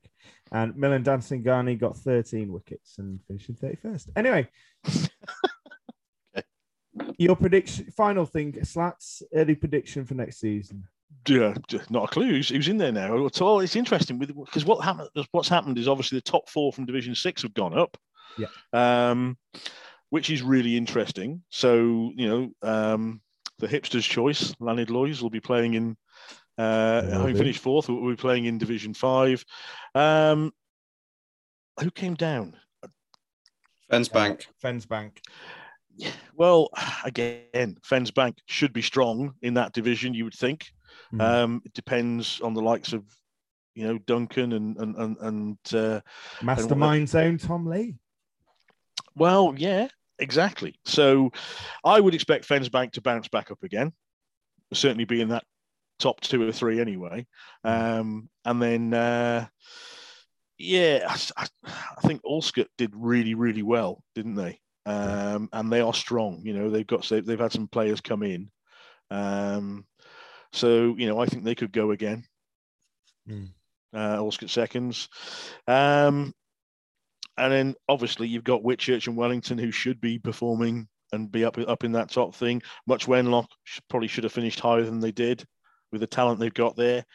[0.51, 4.09] And Milind Dansingani got 13 wickets and finishing 31st.
[4.15, 4.47] Anyway,
[7.17, 10.83] your prediction, final thing, Slats, early prediction for next season.
[11.27, 11.53] Yeah,
[11.89, 12.29] not a clue.
[12.29, 13.59] Who's, who's in there now at all?
[13.59, 15.09] It's interesting because what happened.
[15.31, 17.95] What's happened is obviously the top four from Division Six have gone up.
[18.37, 18.47] Yeah.
[18.73, 19.37] Um,
[20.09, 21.43] which is really interesting.
[21.49, 23.21] So you know, um,
[23.59, 25.97] the hipster's choice, Llanidloes, will be playing in
[26.57, 29.43] uh, having finished fourth, we'll be playing in Division Five.
[29.95, 30.51] Um,
[31.79, 32.55] who came down?
[33.91, 34.47] Fenns Bank.
[34.47, 35.21] Uh, Fenns Bank.
[36.35, 36.69] Well,
[37.03, 40.13] again, Fenns Bank should be strong in that division.
[40.13, 40.71] You would think.
[41.13, 41.21] Mm.
[41.21, 43.03] Um, it depends on the likes of,
[43.75, 46.01] you know, Duncan and and and, and uh,
[46.41, 47.95] Mastermind Zone Tom Lee.
[49.15, 49.87] Well, yeah,
[50.19, 50.75] exactly.
[50.85, 51.31] So,
[51.83, 53.93] I would expect Fenns Bank to bounce back up again.
[54.73, 55.43] Certainly be in that
[55.99, 57.27] top two or three anyway.
[57.63, 59.47] Um, and then, uh,
[60.57, 61.05] yeah,
[61.37, 64.59] I, I think Allscott did really, really well, didn't they?
[64.85, 66.41] Um, and they are strong.
[66.43, 68.49] You know, they've got they've had some players come in.
[69.09, 69.85] Um,
[70.53, 72.23] so you know, I think they could go again.
[73.29, 73.49] Mm.
[73.93, 75.09] Uh, Allscott seconds.
[75.67, 76.33] Um,
[77.37, 81.57] and then obviously you've got Whitchurch and Wellington who should be performing and be up
[81.57, 82.61] up in that top thing.
[82.87, 83.47] Much Wenlock
[83.89, 85.45] probably should have finished higher than they did
[85.91, 87.05] with the talent they've got there.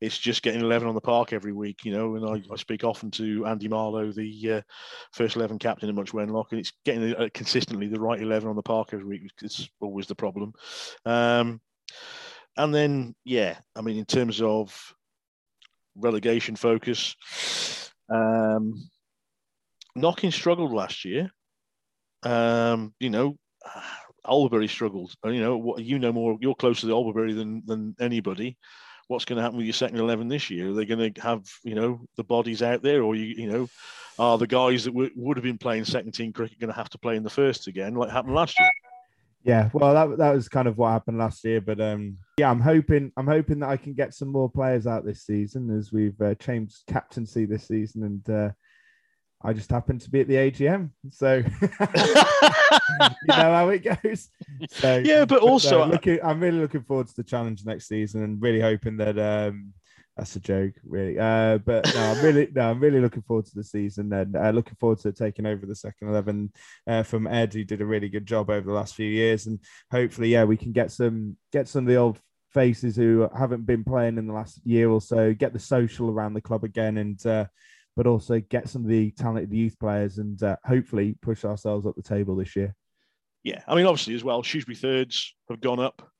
[0.00, 2.14] It's just getting 11 on the park every week, you know.
[2.14, 4.60] And I, I speak often to Andy Marlowe, the uh,
[5.12, 8.56] first 11 captain of Much Wenlock, and it's getting uh, consistently the right 11 on
[8.56, 9.30] the park every week.
[9.42, 10.54] It's always the problem.
[11.04, 11.60] Um,
[12.56, 14.94] and then, yeah, I mean, in terms of
[15.94, 17.14] relegation focus,
[18.08, 18.88] um,
[20.00, 21.30] Knockin struggled last year.
[22.22, 23.36] Um, you know,
[24.26, 25.14] Albury struggled.
[25.24, 26.38] You know, what you know more.
[26.40, 28.58] You're closer to Albury than than anybody.
[29.08, 30.70] What's going to happen with your second eleven this year?
[30.70, 33.68] Are they going to have you know the bodies out there, or you you know,
[34.18, 36.90] are the guys that w- would have been playing second team cricket going to have
[36.90, 38.70] to play in the first again, like happened last year?
[39.42, 42.60] Yeah, well, that that was kind of what happened last year, but um, yeah, I'm
[42.60, 46.20] hoping I'm hoping that I can get some more players out this season as we've
[46.20, 48.50] uh, changed captaincy this season, and uh,
[49.42, 51.64] I just happened to be at the AGM, so you
[53.28, 54.28] know how it goes.
[54.68, 58.42] So yeah, but also looking, I'm really looking forward to the challenge next season, and
[58.42, 59.72] really hoping that um,
[60.14, 61.18] that's a joke, really.
[61.18, 64.50] Uh, but no, I'm really no, I'm really looking forward to the season, and uh,
[64.50, 66.52] looking forward to taking over the second eleven
[66.86, 69.58] uh, from Ed, who did a really good job over the last few years, and
[69.90, 72.18] hopefully, yeah, we can get some get some of the old
[72.52, 76.34] faces who haven't been playing in the last year or so, get the social around
[76.34, 77.46] the club again, and uh,
[77.96, 81.96] but also get some of the talented youth players and uh, hopefully push ourselves up
[81.96, 82.74] the table this year.
[83.42, 86.10] Yeah, I mean, obviously as well, Shrewsbury thirds have gone up.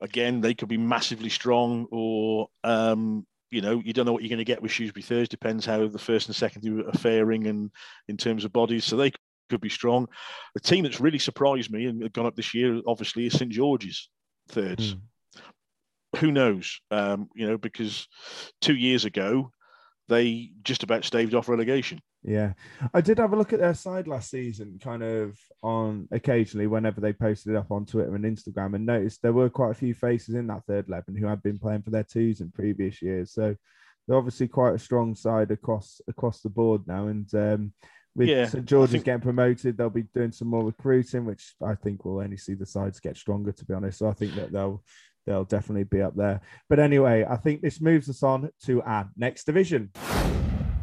[0.00, 4.28] Again, they could be massively strong, or um, you know, you don't know what you're
[4.28, 5.28] going to get with Shrewsbury thirds.
[5.28, 7.70] Depends how the first and second are faring, and
[8.08, 9.12] in terms of bodies, so they
[9.50, 10.06] could be strong.
[10.54, 14.08] The team that's really surprised me and gone up this year, obviously, is St George's
[14.48, 14.94] thirds.
[14.94, 15.00] Mm.
[16.16, 16.80] Who knows?
[16.90, 18.06] Um, you know, because
[18.60, 19.52] two years ago
[20.08, 22.00] they just about staved off relegation.
[22.24, 22.54] Yeah,
[22.92, 27.00] I did have a look at their side last season, kind of on occasionally whenever
[27.00, 29.94] they posted it up on Twitter and Instagram, and noticed there were quite a few
[29.94, 33.32] faces in that third eleven who had been playing for their twos in previous years.
[33.32, 33.54] So
[34.06, 37.06] they're obviously quite a strong side across across the board now.
[37.06, 37.72] And um,
[38.16, 39.04] with yeah, St George's think...
[39.04, 42.66] getting promoted, they'll be doing some more recruiting, which I think will only see the
[42.66, 43.52] sides get stronger.
[43.52, 44.82] To be honest, so I think that they'll
[45.26, 46.40] they'll definitely be up there.
[46.68, 49.90] But anyway, I think this moves us on to our next division.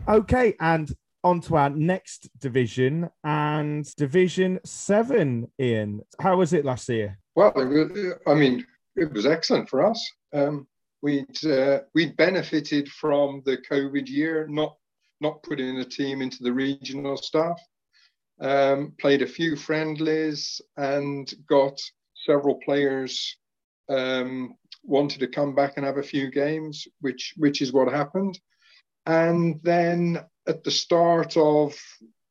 [0.07, 0.93] Okay, and
[1.23, 5.51] on to our next division and Division Seven.
[5.59, 7.17] Ian, how was it last year?
[7.35, 7.51] Well,
[8.27, 10.07] I mean, it was excellent for us.
[10.33, 10.67] Um,
[11.01, 14.75] we'd uh, we'd benefited from the COVID year, not
[15.19, 17.59] not putting a team into the regional staff.
[18.39, 21.79] Um, played a few friendlies and got
[22.25, 23.37] several players
[23.89, 28.39] um, wanted to come back and have a few games, which which is what happened.
[29.05, 31.75] And then at the start of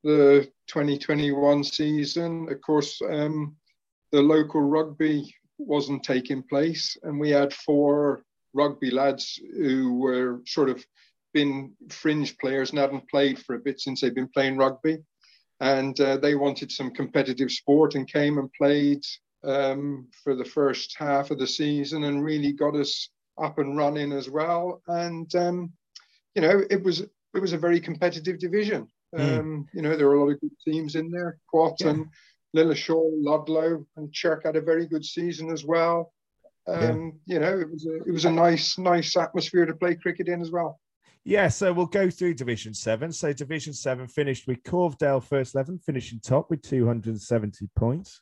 [0.03, 3.57] the 2021 season, of course, um,
[4.12, 10.68] the local rugby wasn't taking place, and we had four rugby lads who were sort
[10.68, 10.85] of
[11.33, 14.99] been fringe players and hadn't played for a bit since they've been playing rugby.
[15.61, 19.03] And uh, they wanted some competitive sport and came and played
[19.45, 23.11] um, for the first half of the season and really got us
[23.42, 24.82] up and running as well.
[24.86, 25.72] And um,
[26.34, 28.88] you know, it was it was a very competitive division.
[29.14, 29.38] Mm.
[29.38, 31.38] Um, you know, there were a lot of good teams in there.
[31.49, 32.11] Quatton,
[32.53, 32.62] yeah.
[32.62, 36.12] Lilleshall, Ludlow, and Chirk had a very good season as well.
[36.66, 37.34] Um, yeah.
[37.34, 40.40] You know, it was a it was a nice nice atmosphere to play cricket in
[40.40, 40.80] as well.
[41.27, 43.11] Yeah, so we'll go through Division 7.
[43.11, 48.20] So Division 7 finished with Corvedale first 11, finishing top with 270 points.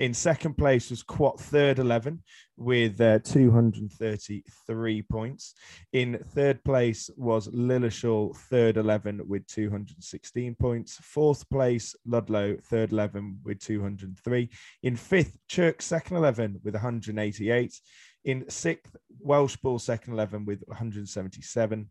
[0.00, 2.20] In second place was Quatt third 11
[2.56, 5.54] with uh, 233 points.
[5.92, 10.96] In third place was Lilleshall third 11 with 216 points.
[11.02, 14.50] Fourth place, Ludlow third 11 with 203.
[14.82, 17.80] In fifth, Chirk second 11 with 188.
[18.24, 21.88] In sixth, Welshpool second 11 with 177.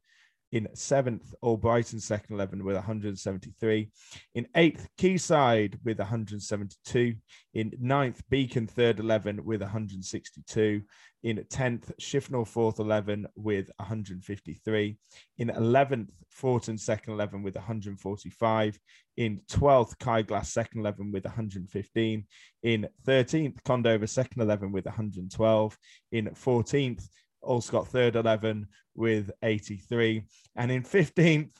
[0.51, 3.91] In seventh, Albrighton second 11 with 173.
[4.33, 7.15] In eighth, Quayside with 172.
[7.53, 10.81] In ninth, Beacon third 11 with 162.
[11.21, 14.97] In 10th, Shifnal fourth 11 with 153.
[15.37, 18.79] In 11th, Forton second 11 with 145.
[19.17, 22.25] In 12th, Kai Glass second 11 with 115.
[22.63, 25.77] In 13th, Condover second 11 with 112.
[26.11, 27.07] In 14th,
[27.43, 30.23] Allscott third 11 with 83.
[30.55, 31.51] And in 15th,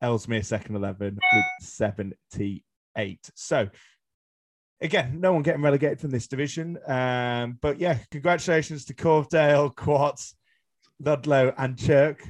[0.00, 3.30] Ellesmere second 11 with 78.
[3.34, 3.68] So,
[4.80, 6.78] again, no one getting relegated from this division.
[6.86, 10.34] Um, but yeah, congratulations to Corvedale, Quartz,
[11.00, 12.22] Ludlow, and Chirk,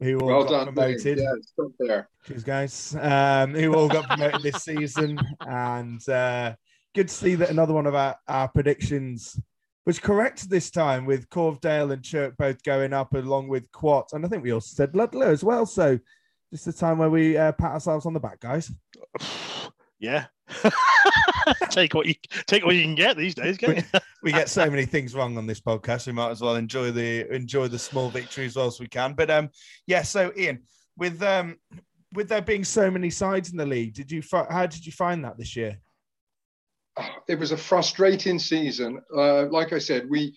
[0.00, 1.18] who all well got done, promoted.
[1.18, 2.08] Yeah, stop there.
[2.26, 2.96] Cheers, guys.
[2.98, 5.18] Um, who all got promoted this season.
[5.40, 6.54] And uh,
[6.94, 9.40] good to see that another one of our, our predictions
[9.84, 14.12] was correct this time with Corvedale and Chirk both going up along with Quatt.
[14.12, 15.66] And I think we also said Ludlow as well.
[15.66, 15.98] So
[16.52, 18.70] just the time where we uh, pat ourselves on the back, guys.
[19.98, 20.26] Yeah.
[21.70, 22.14] take what you
[22.48, 23.84] take what you can get these days, we,
[24.20, 26.08] we, get so many things wrong on this podcast.
[26.08, 29.14] We might as well enjoy the enjoy the small victories as we can.
[29.14, 29.50] But um,
[29.86, 30.02] yeah.
[30.02, 30.64] So Ian,
[30.96, 31.56] with um,
[32.12, 35.24] with there being so many sides in the league, did you how did you find
[35.24, 35.78] that this year?
[37.28, 39.00] It was a frustrating season.
[39.14, 40.34] Uh, like I said, we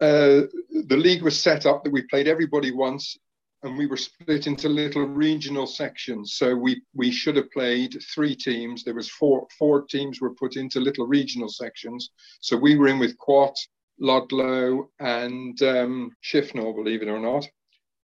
[0.00, 0.42] uh,
[0.88, 3.18] the league was set up that we played everybody once,
[3.62, 6.34] and we were split into little regional sections.
[6.34, 8.84] So we we should have played three teams.
[8.84, 12.10] There was four four teams were put into little regional sections.
[12.40, 13.56] So we were in with Quatt,
[13.98, 17.48] Ludlow, and um, Shifnal, believe it or not,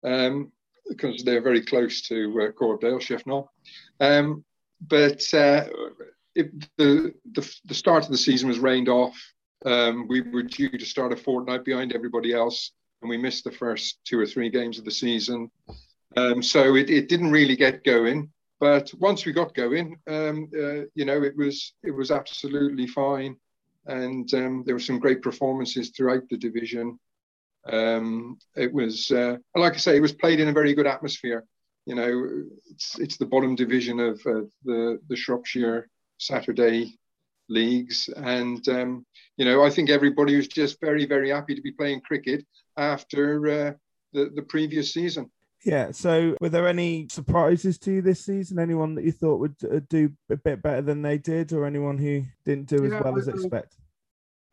[0.03, 0.51] um,
[0.89, 3.49] because they're very close to uh, Corvedale, Shifnal.
[4.01, 4.45] Um,
[4.81, 5.67] but uh,
[6.35, 9.17] it, the, the, the start of the season was rained off.
[9.65, 13.53] Um, we were due to start a fortnight behind everybody else, and we missed the
[13.53, 15.51] first two or three games of the season.
[16.17, 18.31] Um, so it, it didn't really get going.
[18.61, 23.37] But once we got going, um, uh, you know, it was it was absolutely fine,
[23.87, 26.99] and um, there were some great performances throughout the division.
[27.67, 31.45] Um, it was, uh, like I say, it was played in a very good atmosphere.
[31.87, 35.89] You know, it's it's the bottom division of uh, the the Shropshire
[36.25, 36.99] Saturday
[37.49, 38.09] leagues.
[38.17, 39.07] And, um,
[39.37, 42.45] you know, I think everybody was just very, very happy to be playing cricket
[42.77, 43.73] after uh,
[44.13, 45.31] the, the previous season.
[45.65, 45.93] Yeah.
[45.93, 48.59] So, were there any surprises to you this season?
[48.59, 51.97] Anyone that you thought would uh, do a bit better than they did, or anyone
[51.97, 53.81] who didn't do yeah, as well as expected?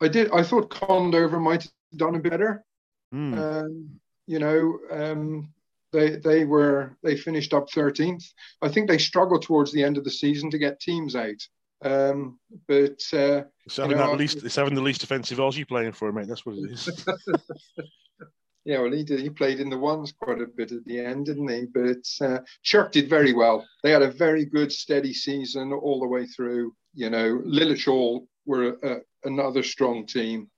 [0.00, 0.30] I did.
[0.32, 2.64] I thought Condover might have done a better.
[3.14, 3.38] Mm.
[3.38, 3.90] Um,
[4.26, 5.52] you know, um,
[5.92, 8.24] they they were they finished up 13th.
[8.62, 11.46] I think they struggled towards the end of the season to get teams out.
[11.84, 16.08] Um, but uh, it's having, know, least, it's having the least offensive Aussie playing for
[16.08, 16.28] him, mate.
[16.28, 17.06] That's what it is.
[18.64, 19.20] yeah, well, he did.
[19.20, 21.66] He played in the ones quite a bit at the end, didn't he?
[21.66, 23.66] But uh, Chirk did very well.
[23.82, 26.74] They had a very good, steady season all the way through.
[26.94, 30.48] You know, Lilleshall were a, a, another strong team,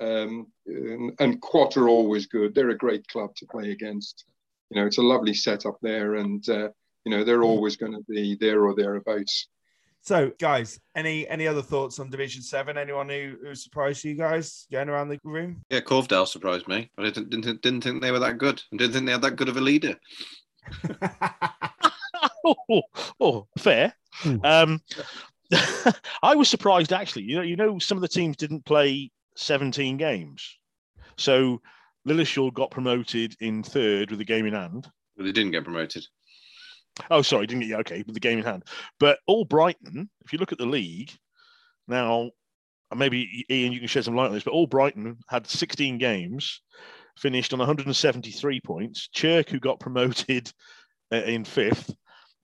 [0.00, 2.54] um, and, and Quatt are always good.
[2.54, 4.24] They're a great club to play against.
[4.70, 6.70] You know, it's a lovely setup there, and uh,
[7.04, 9.48] you know they're always going to be there or thereabouts.
[10.04, 12.76] So, guys, any any other thoughts on Division Seven?
[12.76, 15.62] Anyone who, who surprised you guys going around the room?
[15.70, 16.90] Yeah, Corvedale surprised me.
[16.98, 18.62] I didn't, didn't didn't think they were that good.
[18.70, 19.94] I didn't think they had that good of a leader.
[22.44, 22.82] oh,
[23.18, 23.94] oh, fair.
[24.12, 24.36] Hmm.
[24.44, 24.82] Um,
[26.22, 27.22] I was surprised actually.
[27.22, 30.58] You know, you know, some of the teams didn't play 17 games,
[31.16, 31.62] so
[32.06, 34.86] Lilleshall got promoted in third with a game in hand.
[35.16, 36.04] But they didn't get promoted.
[37.10, 37.76] Oh, sorry, didn't get you.
[37.78, 38.64] okay with the game in hand.
[39.00, 41.10] But Albrighton, if you look at the league
[41.88, 42.30] now,
[42.94, 44.44] maybe Ian, you can shed some light on this.
[44.44, 46.62] But Albrighton had 16 games,
[47.18, 49.08] finished on 173 points.
[49.08, 50.52] Chirk, who got promoted
[51.12, 51.94] uh, in fifth,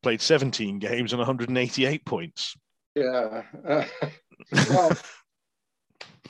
[0.02, 2.56] played 17 games on 188 points.
[2.94, 3.42] Yeah.
[3.66, 3.84] Uh,
[4.68, 4.98] well,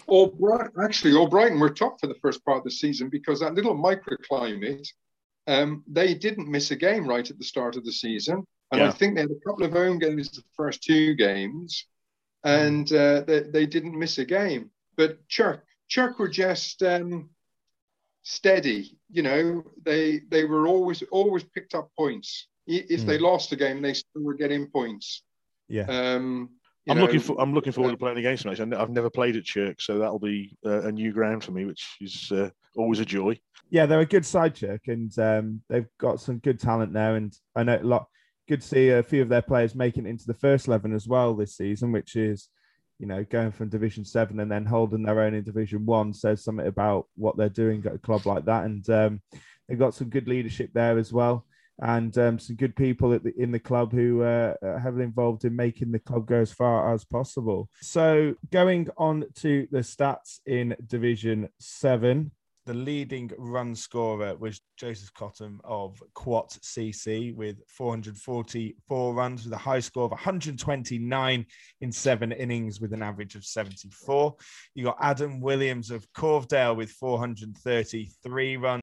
[0.06, 3.76] or actually, Albrighton were top for the first part of the season because that little
[3.76, 4.86] microclimate,
[5.50, 8.88] um, they didn't miss a game right at the start of the season, and yeah.
[8.88, 11.86] I think they had a couple of home games the first two games,
[12.44, 14.70] and uh, they, they didn't miss a game.
[14.96, 17.30] But Chirk, Chirk were just um,
[18.22, 18.96] steady.
[19.10, 22.46] You know, they they were always always picked up points.
[22.68, 23.06] If mm.
[23.06, 25.24] they lost a game, they still were getting points.
[25.68, 25.86] Yeah.
[25.88, 26.50] Um,
[26.90, 28.74] I'm know, looking for I'm looking forward uh, to playing against them.
[28.74, 31.96] I've never played at Chirk, so that'll be uh, a new ground for me, which
[32.00, 33.38] is uh, always a joy.
[33.70, 37.16] Yeah, they're a good side Chirk, and um, they've got some good talent there.
[37.16, 38.06] And I know a lot.
[38.48, 41.06] Good to see a few of their players making it into the first eleven as
[41.06, 42.48] well this season, which is,
[42.98, 46.42] you know, going from Division Seven and then holding their own in Division One says
[46.42, 48.64] something about what they're doing at a club like that.
[48.64, 49.22] And um,
[49.68, 51.46] they've got some good leadership there as well
[51.80, 55.56] and um, some good people the, in the club who uh, are heavily involved in
[55.56, 57.68] making the club go as far as possible.
[57.80, 62.30] So, going on to the stats in Division 7,
[62.66, 69.58] the leading run scorer was Joseph Cotton of Quatt CC with 444 runs with a
[69.58, 71.46] high score of 129
[71.80, 74.36] in seven innings with an average of 74.
[74.74, 78.82] You got Adam Williams of Corvedale with 433 runs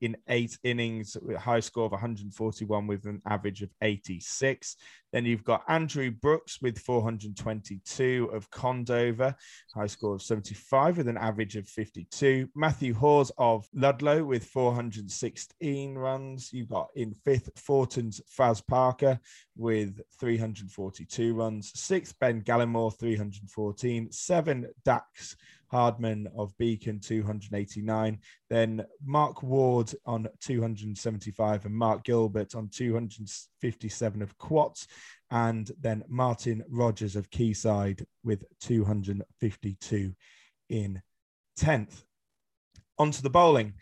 [0.00, 4.76] in eight innings high score of 141 with an average of 86.
[5.12, 9.34] Then you've got Andrew Brooks with 422 of Condover,
[9.74, 12.48] high score of 75 with an average of 52.
[12.54, 16.52] Matthew Hawes of Ludlow with 416 runs.
[16.52, 19.18] You've got in fifth Forton's Faz Parker
[19.56, 21.72] with 342 runs.
[21.74, 24.12] Sixth Ben Gallimore 314.
[24.12, 25.36] Seven Dax
[25.70, 28.18] Hardman of Beacon 289,
[28.48, 34.86] then Mark Ward on 275 and Mark Gilbert on 257 of Quats,
[35.30, 40.12] and then Martin Rogers of Quayside with 252
[40.70, 41.02] in
[41.58, 42.02] 10th.
[42.98, 43.74] On to the bowling.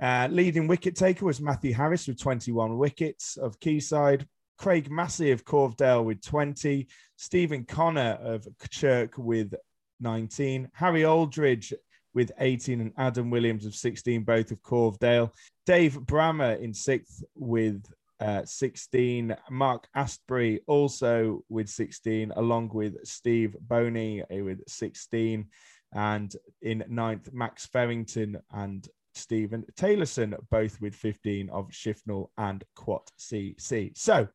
[0.00, 4.26] Uh, leading wicket taker was Matthew Harris with 21 wickets of Quayside.
[4.58, 6.88] Craig Massey of Corvedale with 20.
[7.16, 9.54] Stephen Connor of Chirk with
[10.00, 10.68] 19.
[10.74, 11.72] Harry Aldridge
[12.14, 15.30] with 18 and Adam Williams of 16, both of Corvedale.
[15.66, 17.84] Dave Brammer in sixth with
[18.20, 19.36] uh, 16.
[19.50, 25.46] Mark Astbury also with 16, along with Steve Boney with 16.
[25.92, 33.10] And in ninth, Max Ferrington and Stephen Taylorson, both with 15 of Shifnal and Quatt
[33.18, 33.96] CC.
[33.96, 34.28] So,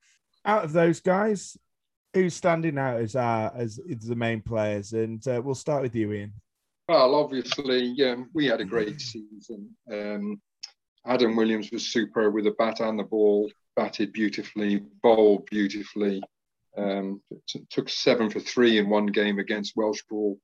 [0.45, 1.55] out of those guys,
[2.14, 4.93] who's standing out as uh, as the main players?
[4.93, 6.34] And uh, we'll start with you, Ian.
[6.88, 9.70] Well, obviously, um, we had a great season.
[9.91, 10.41] Um,
[11.05, 16.22] Adam Williams was super with the bat and the ball, batted beautifully, bowled beautifully.
[16.78, 20.38] Um, t- took seven for three in one game against Welshpool.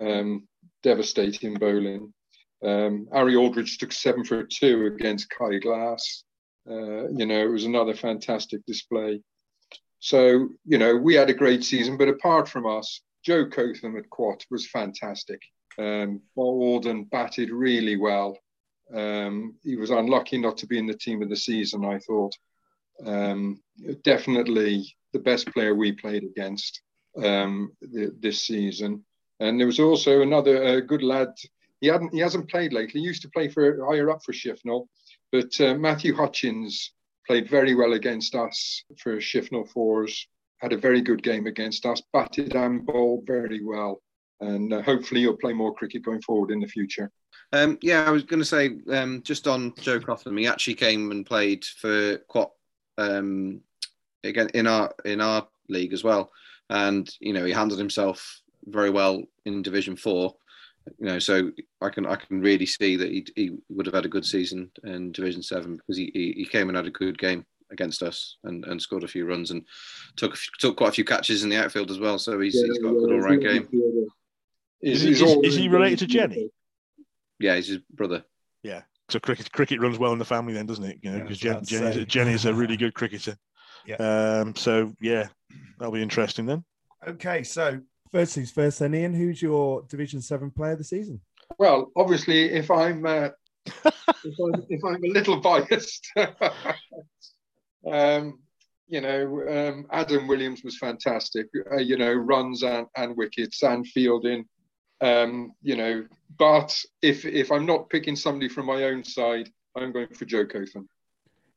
[0.00, 0.46] Um,
[0.82, 2.12] devastating bowling.
[2.64, 6.24] Um, Harry Aldridge took seven for two against Kai Glass.
[6.68, 9.22] Uh, you know, it was another fantastic display.
[10.00, 14.08] So, you know, we had a great season, but apart from us, Joe Cotham at
[14.10, 15.40] Quatt was fantastic.
[15.78, 18.38] Um, bowled and batted really well.
[18.94, 22.34] Um, he was unlucky not to be in the team of the season, I thought.
[23.04, 23.60] Um,
[24.02, 26.80] definitely the best player we played against
[27.22, 29.04] um, the, this season.
[29.40, 31.28] And there was also another uh, good lad.
[31.80, 33.00] He hadn't, he hasn't played lately.
[33.00, 34.86] He used to play for higher up for Shifnal,
[35.30, 36.92] but uh, Matthew Hutchins
[37.28, 40.26] played very well against us for Shifnal Fours,
[40.60, 44.02] had a very good game against us, batted and bowled very well.
[44.40, 47.12] And uh, hopefully you'll play more cricket going forward in the future.
[47.52, 51.10] Um, yeah, I was going to say um, just on Joe Cotham, he actually came
[51.10, 52.50] and played for Quatt
[52.96, 53.60] um,
[54.24, 56.30] again in our in our league as well.
[56.70, 60.34] And you know, he handled himself very well in Division Four.
[60.98, 64.04] You know, so I can I can really see that he, he would have had
[64.04, 67.18] a good season in Division Seven because he, he, he came and had a good
[67.18, 69.64] game against us and, and scored a few runs and
[70.16, 72.18] took took quite a few catches in the outfield as well.
[72.18, 73.68] So he's, yeah, he's got a good all round game.
[74.80, 76.50] Is, is, is, he related to Jenny?
[77.40, 78.24] Yeah, he's his brother.
[78.62, 78.82] Yeah.
[79.08, 80.98] So cricket cricket runs well in the family then, doesn't it?
[81.02, 83.36] You know, because yeah, Jen, Jenny, Jenny is a really good cricketer.
[83.86, 83.96] Yeah.
[83.96, 85.28] Um, so yeah,
[85.78, 86.64] that'll be interesting then.
[87.06, 87.80] Okay, so
[88.10, 91.20] first things first, then Ian, who's your Division Seven player of the season?
[91.58, 93.30] Well, obviously, if I'm uh,
[93.66, 96.10] if, I'm, if I'm a little biased,
[97.90, 98.38] um,
[98.86, 101.46] you know, um, Adam Williams was fantastic.
[101.70, 104.44] Uh, you know, runs and, and wickets and fielding.
[105.00, 106.04] Um, you know,
[106.38, 110.44] but if if I'm not picking somebody from my own side, I'm going for Joe
[110.46, 110.88] Cotham.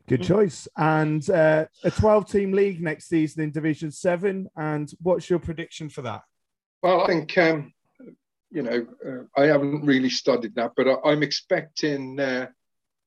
[0.08, 0.68] Good choice.
[0.78, 4.50] And uh, a 12 team league next season in Division 7.
[4.58, 6.24] And what's your prediction for that?
[6.82, 7.74] Well, I think, um,
[8.50, 12.20] you know, uh, I haven't really studied that, but I, am expecting.
[12.20, 12.48] Uh,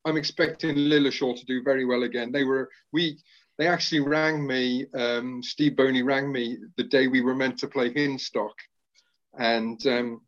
[0.05, 2.31] I'm expecting Lilleshall to do very well again.
[2.31, 3.18] They were we
[3.59, 4.87] they actually rang me.
[4.95, 8.55] Um, Steve Boney rang me the day we were meant to play Hinstock,
[9.39, 10.20] and um,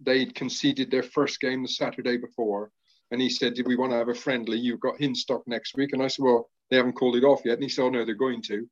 [0.00, 2.70] they'd conceded their first game the Saturday before.
[3.10, 4.58] And he said, "Did we want to have a friendly?
[4.58, 7.54] You've got Hinstock next week." And I said, "Well, they haven't called it off yet."
[7.54, 8.68] And he said, "Oh no, they're going to."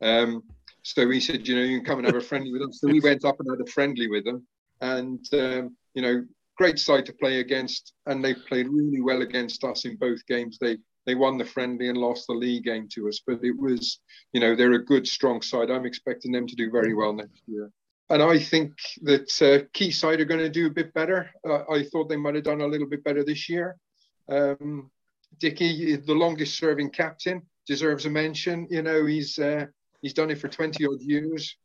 [0.00, 0.42] Um,
[0.86, 2.86] so he said, "You know, you can come and have a friendly with them." So
[2.86, 4.46] we went up and had a friendly with them,
[4.80, 6.24] and um, you know,
[6.56, 10.58] great side to play against, and they played really well against us in both games.
[10.60, 14.00] They they won the friendly and lost the league game to us, but it was,
[14.32, 15.70] you know, they're a good, strong side.
[15.70, 17.70] I'm expecting them to do very well next year.
[18.08, 18.72] And I think
[19.02, 21.30] that uh, Quayside are going to do a bit better.
[21.48, 23.76] Uh, I thought they might have done a little bit better this year.
[24.28, 24.90] Um,
[25.38, 28.68] Dicky, the longest serving captain, deserves a mention.
[28.70, 29.66] You know, he's uh,
[30.06, 31.56] he's done it for 20 odd years.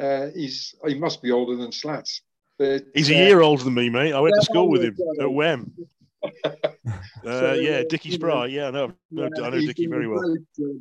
[0.00, 2.22] Uh, he's he must be older than Slats.
[2.58, 4.12] But, he's a year uh, older than me, mate.
[4.12, 5.72] I went to school with him at Wem.
[7.24, 8.46] Uh, so, yeah, Dickie Spry.
[8.46, 8.92] Yeah, I know.
[9.10, 10.36] Yeah, I know Dickie very well.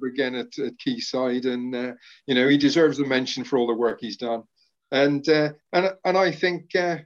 [0.05, 1.93] Again at, at Quayside, and uh,
[2.28, 4.43] you know he deserves a mention for all the work he's done.
[4.91, 6.97] And uh, and and I think uh,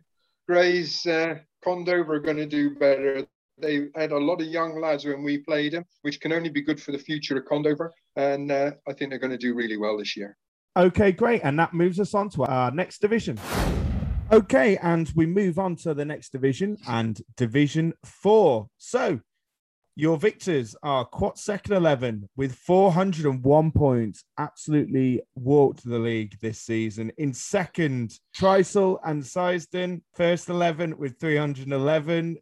[0.47, 3.27] Gray's uh, Condover are going to do better.
[3.59, 6.61] They had a lot of young lads when we played them, which can only be
[6.61, 7.89] good for the future of Condover.
[8.15, 10.37] And uh, I think they're going to do really well this year.
[10.75, 11.41] Okay, great.
[11.43, 13.39] And that moves us on to our next division.
[14.31, 18.67] Okay, and we move on to the next division and Division Four.
[18.77, 19.21] So,
[19.95, 24.25] your victors are Quatt Second 11 with 401 points.
[24.37, 27.11] Absolutely walked the league this season.
[27.17, 32.37] In second, Trisel and Seisdon, first 11 with 311.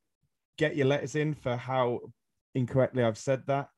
[0.58, 2.00] Get your letters in for how
[2.54, 3.70] incorrectly I've said that.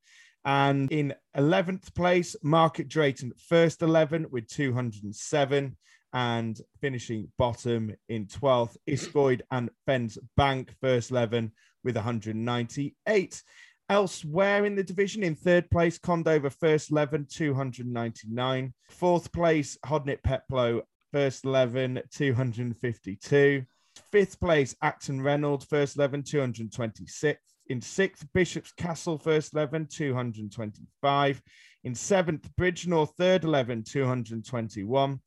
[0.45, 5.75] And in 11th place, Market Drayton, first 11 with 207
[6.13, 11.51] and finishing bottom in 12th, Iscoyd and Fenns Bank, first 11
[11.83, 13.43] with 198.
[13.89, 18.73] Elsewhere in the division, in third place, Condover, first 11, 299.
[18.89, 23.65] Fourth place, Hodnet Peplow, first 11, 252.
[24.11, 27.41] Fifth place, Acton Reynolds, first 11, 226.
[27.67, 31.41] In sixth, Bishop's Castle, first 11, 225.
[31.83, 35.19] In seventh, Bridgnorth, third 11, 221.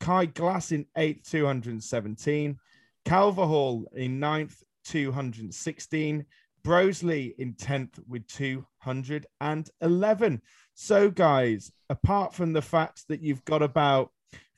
[0.00, 2.58] Kai Glass in eighth, 217.
[3.06, 6.26] Calverhall in ninth, 216.
[6.62, 10.42] Broseley in 10th with 211.
[10.74, 14.10] So, guys, apart from the fact that you've got about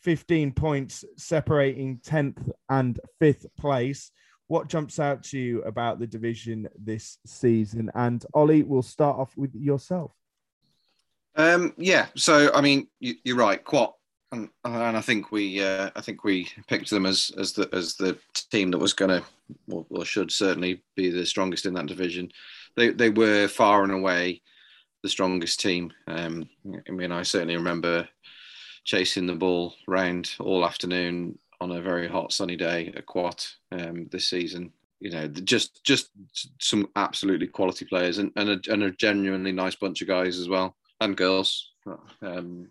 [0.04, 4.10] 15 points separating 10th and 5th place,
[4.46, 7.90] what jumps out to you about the division this season?
[7.94, 10.12] And Ollie, we'll start off with yourself.
[11.36, 13.64] Um, yeah, so I mean, you, are right.
[13.64, 13.94] Quatt
[14.34, 17.96] and, and I think we uh, I think we picked them as as the as
[17.96, 18.18] the
[18.50, 19.24] team that was going to
[19.70, 22.30] or, or, should certainly be the strongest in that division.
[22.76, 24.42] They they were far and away
[25.02, 25.92] the strongest team.
[26.06, 26.48] Um,
[26.88, 28.08] I mean, I certainly remember
[28.84, 34.08] chasing the ball round all afternoon on a very hot sunny day at Quatt um,
[34.10, 34.72] this season.
[35.00, 36.10] You know, just just
[36.60, 40.48] some absolutely quality players and and a, and a genuinely nice bunch of guys as
[40.48, 41.72] well and girls.
[42.22, 42.68] Um,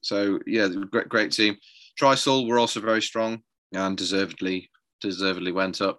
[0.00, 1.56] so yeah, great great team.
[2.00, 3.42] Trisol were also very strong
[3.72, 5.98] and deservedly deservedly went up.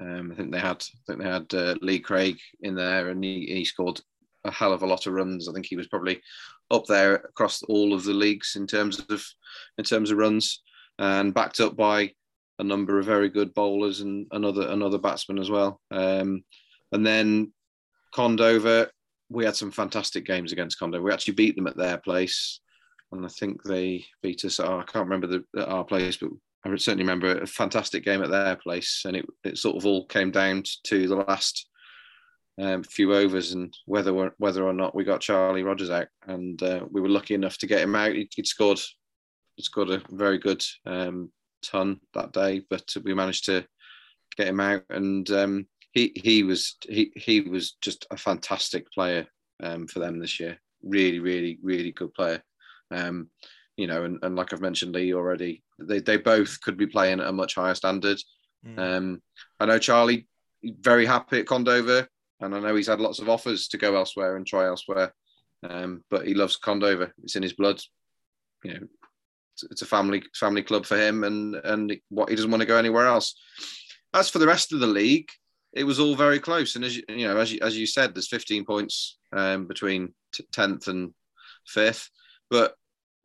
[0.00, 3.22] Um, I think they had I think they had uh, Lee Craig in there, and
[3.24, 4.00] he, he scored
[4.46, 5.48] a hell of a lot of runs.
[5.48, 6.20] I think he was probably
[6.70, 9.24] up there across all of the leagues in terms of
[9.78, 10.62] in terms of runs,
[10.98, 12.12] and backed up by
[12.58, 15.80] a number of very good bowlers and another another batsman as well.
[15.90, 16.44] Um,
[16.92, 17.52] and then
[18.14, 18.88] Condover,
[19.28, 21.00] we had some fantastic games against Condo.
[21.00, 22.60] We actually beat them at their place,
[23.12, 24.60] and I think they beat us.
[24.60, 26.30] At our, I can't remember the our place, but
[26.64, 30.06] I certainly remember a fantastic game at their place, and it, it sort of all
[30.06, 31.68] came down to the last
[32.58, 36.84] um, few overs and whether whether or not we got Charlie Rogers out, and uh,
[36.90, 38.14] we were lucky enough to get him out.
[38.14, 38.80] He, would scored,
[39.56, 41.30] he'd scored a very good um,
[41.62, 43.66] ton that day, but we managed to
[44.36, 49.26] get him out, and um, he he was he he was just a fantastic player
[49.62, 50.58] um, for them this year.
[50.82, 52.42] Really, really, really good player.
[52.90, 53.28] Um,
[53.76, 57.20] you know, and, and like I've mentioned Lee already, they they both could be playing
[57.20, 58.18] at a much higher standard.
[58.66, 58.78] Mm.
[58.78, 59.22] Um,
[59.60, 60.26] I know Charlie
[60.64, 62.06] very happy at Condover
[62.40, 65.14] and I know he's had lots of offers to go elsewhere and try elsewhere.
[65.62, 67.80] Um, but he loves Condover; it's in his blood.
[68.62, 68.86] You know,
[69.54, 72.66] it's, it's, a family family club for him, and and what he doesn't want to
[72.66, 73.34] go anywhere else.
[74.14, 75.28] As for the rest of the league,
[75.72, 78.14] it was all very close, and as you, you know, as you, as you said,
[78.14, 80.14] there's 15 points um, between
[80.52, 81.12] tenth and
[81.66, 82.10] fifth.
[82.50, 82.74] But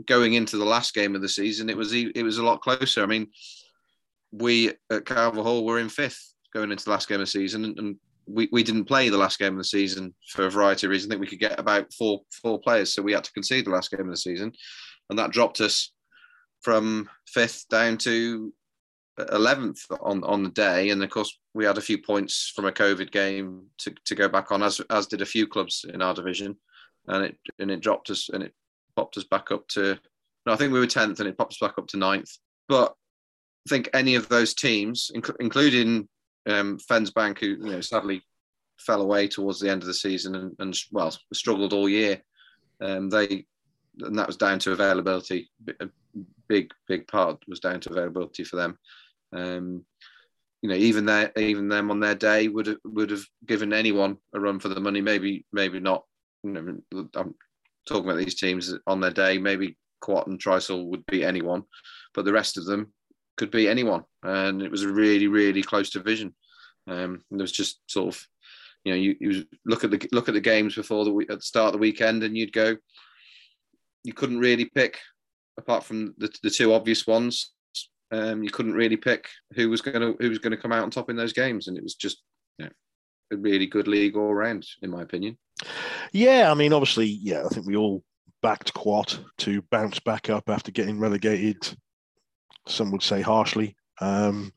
[0.05, 3.03] going into the last game of the season, it was it was a lot closer.
[3.03, 3.27] I mean,
[4.31, 7.97] we at Calverhall were in fifth going into the last game of the season, and
[8.33, 11.09] we, we didn't play the last game of the season for a variety of reasons.
[11.09, 13.71] I think we could get about four four players, so we had to concede the
[13.71, 14.51] last game of the season,
[15.09, 15.93] and that dropped us
[16.61, 18.53] from fifth down to
[19.31, 20.89] eleventh on on the day.
[20.89, 24.27] And of course, we had a few points from a COVID game to, to go
[24.29, 26.55] back on, as as did a few clubs in our division,
[27.07, 28.53] and it and it dropped us and it
[28.95, 29.97] popped us back up to.
[30.45, 32.31] No, I think we were tenth, and it popped us back up to ninth.
[32.67, 32.95] But
[33.67, 36.07] I think any of those teams, inc- including
[36.47, 38.21] um, Fenns Bank, who you know sadly
[38.79, 42.21] fell away towards the end of the season and, and well struggled all year.
[42.81, 43.45] Um, they
[43.99, 45.49] and that was down to availability.
[45.79, 45.89] A
[46.47, 48.77] big big part was down to availability for them.
[49.33, 49.85] Um,
[50.61, 54.17] you know, even their even them on their day would have, would have given anyone
[54.33, 55.01] a run for the money.
[55.01, 56.03] Maybe maybe not.
[56.43, 57.35] You know, I'm
[57.87, 59.37] talking about these teams on their day.
[59.37, 61.63] Maybe Quatt and Trisol would beat anyone,
[62.13, 62.93] but the rest of them
[63.37, 66.33] could be anyone, and it was a really, really close division.
[66.87, 68.27] Um, there was just sort of,
[68.83, 71.41] you know, you, you look at the look at the games before the at the
[71.41, 72.75] start of the weekend, and you'd go,
[74.03, 74.99] you couldn't really pick
[75.57, 77.51] apart from the, the two obvious ones.
[78.11, 80.83] Um, you couldn't really pick who was going to who was going to come out
[80.83, 82.21] on top in those games, and it was just
[82.57, 82.71] you know,
[83.31, 85.37] a really good league all round, in my opinion.
[86.11, 88.03] Yeah, I mean, obviously, yeah, I think we all
[88.41, 91.75] backed Quatt to bounce back up after getting relegated
[92.67, 93.75] some would say harshly.
[93.99, 94.53] Um,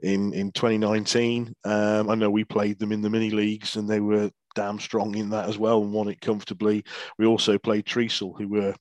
[0.00, 4.00] in in 2019, um, I know we played them in the mini leagues, and they
[4.00, 6.84] were damn strong in that as well and won it comfortably.
[7.18, 8.74] We also played Tresol, who were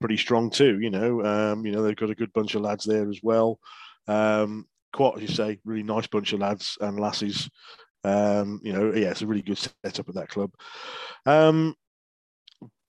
[0.00, 0.78] pretty strong too.
[0.80, 3.58] You know, um, you know they've got a good bunch of lads there as well.
[4.06, 7.48] Um, quite as you say, really nice bunch of lads and lasses.
[8.04, 10.50] Um, you know, yeah, it's a really good setup at that club.
[11.26, 11.74] Um,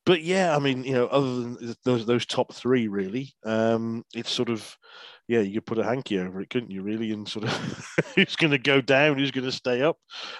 [0.05, 4.31] but yeah, I mean, you know, other than those those top three, really, um, it's
[4.31, 4.77] sort of
[5.29, 6.81] yeah, you could put a hanky over it, couldn't you?
[6.81, 7.51] Really, and sort of
[8.15, 9.97] who's going to go down, who's going to stay up,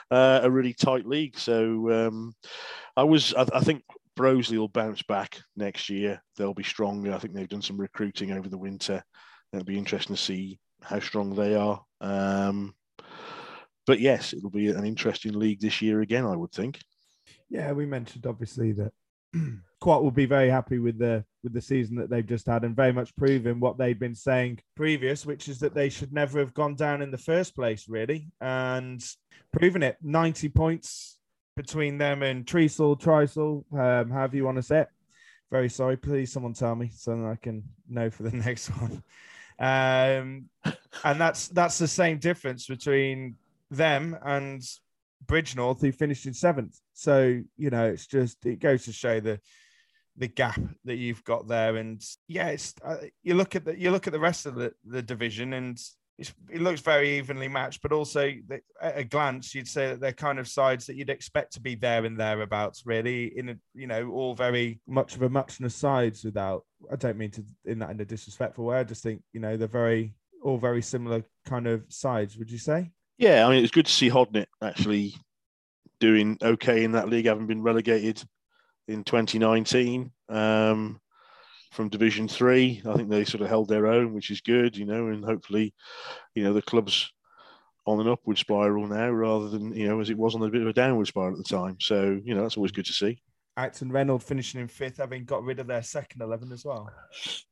[0.09, 1.37] uh, a really tight league.
[1.37, 2.33] So um,
[2.97, 3.83] I was, I, I think
[4.17, 6.23] Broseley will bounce back next year.
[6.35, 7.13] They'll be stronger.
[7.13, 9.03] I think they've done some recruiting over the winter.
[9.53, 11.83] It'll be interesting to see how strong they are.
[12.01, 12.73] Um,
[13.85, 16.79] but yes, it'll be an interesting league this year again, I would think.
[17.47, 18.93] Yeah, we mentioned obviously that
[19.79, 22.75] Quatt will be very happy with the with the season that they've just had and
[22.75, 26.53] very much proving what they'd been saying previous, which is that they should never have
[26.53, 29.03] gone down in the first place, really, and
[29.53, 29.97] proving it.
[30.01, 31.17] Ninety points
[31.55, 34.89] between them and Tresol, Trisol, um, however you want to say it.
[35.51, 39.03] Very sorry, please someone tell me so that I can know for the next one.
[39.59, 40.49] Um,
[41.03, 43.35] and that's that's the same difference between
[43.71, 44.61] them and
[45.25, 46.79] Bridgnorth, who finished in seventh.
[46.93, 49.39] So you know, it's just it goes to show the
[50.17, 51.77] the gap that you've got there.
[51.77, 54.73] And yeah, it's uh, you look at the you look at the rest of the,
[54.85, 55.79] the division, and
[56.49, 57.81] it looks very evenly matched.
[57.81, 58.31] But also,
[58.81, 61.75] at a glance, you'd say that they're kind of sides that you'd expect to be
[61.75, 62.85] there and thereabouts.
[62.85, 66.23] Really, in a you know, all very much of a muchness sides.
[66.23, 68.79] Without, I don't mean to in that in a disrespectful way.
[68.79, 70.13] I just think you know they're very
[70.43, 72.37] all very similar kind of sides.
[72.37, 72.91] Would you say?
[73.19, 75.13] Yeah, I mean, it's good to see Hodnet actually
[75.99, 78.23] doing okay in that league, having been relegated
[78.87, 81.01] in 2019 um,
[81.73, 82.81] from Division Three.
[82.87, 85.73] I think they sort of held their own, which is good, you know, and hopefully,
[86.33, 87.11] you know, the club's
[87.85, 90.61] on an upward spiral now rather than, you know, as it was on a bit
[90.61, 91.75] of a downward spiral at the time.
[91.81, 93.21] So, you know, that's always good to see.
[93.57, 96.89] Acton Reynolds finishing in fifth, having got rid of their second 11 as well.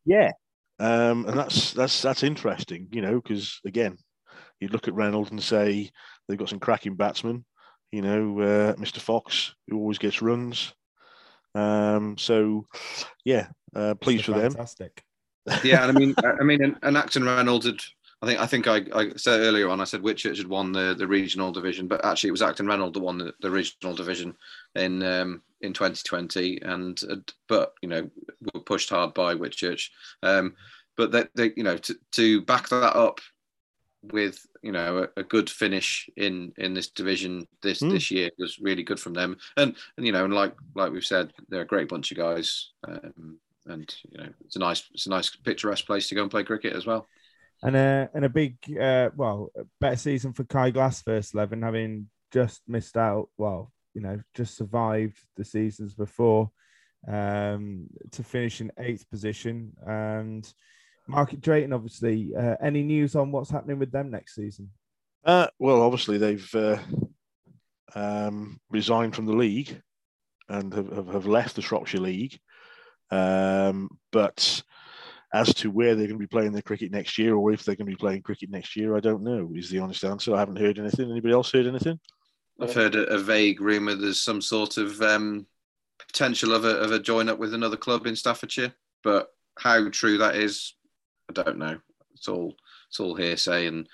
[0.05, 0.31] Yeah.
[0.79, 3.97] Um, and that's that's that's interesting, you know, because again,
[4.59, 5.91] you look at Reynolds and say
[6.27, 7.45] they've got some cracking batsmen.
[7.91, 8.99] You know, uh, Mr.
[8.99, 10.73] Fox, who always gets runs.
[11.55, 12.67] Um, so,
[13.23, 14.51] yeah, uh, pleased for them.
[14.51, 15.03] Fantastic.
[15.63, 17.79] yeah, and I mean, I mean, and, and Acton Reynolds had.
[18.19, 19.79] I think I think I, I said earlier on.
[19.79, 22.95] I said Whitchurch had won the, the regional division, but actually it was Acton Reynolds
[22.95, 24.35] that won the, the regional division
[24.73, 28.09] in um, in 2020, and uh, but you know
[28.53, 29.89] were pushed hard by Whitchurch.
[30.23, 30.55] Um,
[30.95, 33.21] but they, they you know to, to back that up
[34.03, 37.91] with you know a, a, good finish in in this division this mm.
[37.91, 39.37] this year was really good from them.
[39.57, 42.71] And and you know and like like we've said they're a great bunch of guys.
[42.87, 46.31] Um, and you know it's a nice it's a nice picturesque place to go and
[46.31, 47.07] play cricket as well.
[47.63, 52.09] And a and a big uh, well better season for Kai Glass first eleven having
[52.31, 56.51] just missed out well you know just survived the seasons before
[57.07, 59.73] um, to finish in eighth position.
[59.85, 60.51] And
[61.07, 62.31] Market Drayton, obviously.
[62.35, 64.69] Uh, any news on what's happening with them next season?
[65.25, 66.77] Uh, well, obviously they've uh,
[67.95, 69.81] um, resigned from the league
[70.49, 72.39] and have, have left the Shropshire League.
[73.11, 74.61] Um, but
[75.33, 77.75] as to where they're going to be playing their cricket next year, or if they're
[77.75, 79.51] going to be playing cricket next year, I don't know.
[79.55, 80.35] Is the honest answer?
[80.35, 81.09] I haven't heard anything.
[81.09, 81.99] Anybody else heard anything?
[82.59, 83.95] I've heard a, a vague rumor.
[83.95, 85.45] There's some sort of um,
[85.99, 89.27] potential of a of a join up with another club in Staffordshire, but
[89.59, 90.76] how true that is, I
[91.43, 91.77] don't know.
[92.13, 92.55] It's all
[92.89, 93.67] it's all hearsay.
[93.67, 93.87] And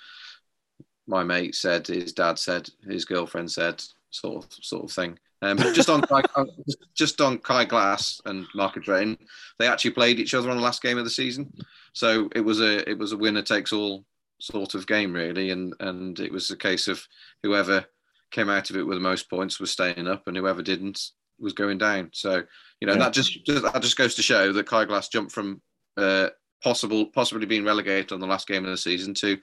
[1.08, 5.18] my mate said, his dad said, his girlfriend said, sort of sort of thing.
[5.42, 6.04] Um, but just on
[6.96, 9.18] just on Kye Glass and Market Drayton,
[9.60, 11.52] they actually played each other on the last game of the season.
[11.94, 14.06] So it was a it was a winner takes all
[14.40, 17.06] sort of game really, and and it was a case of
[17.44, 17.86] whoever
[18.32, 21.02] came out of it with the most points was staying up, and whoever didn't
[21.40, 22.10] was going down.
[22.14, 22.44] So
[22.80, 23.00] you know yeah.
[23.00, 25.62] that just that just goes to show that Kai Glass jumped from
[25.98, 26.30] uh,
[26.64, 29.38] possible possibly being relegated on the last game of the season to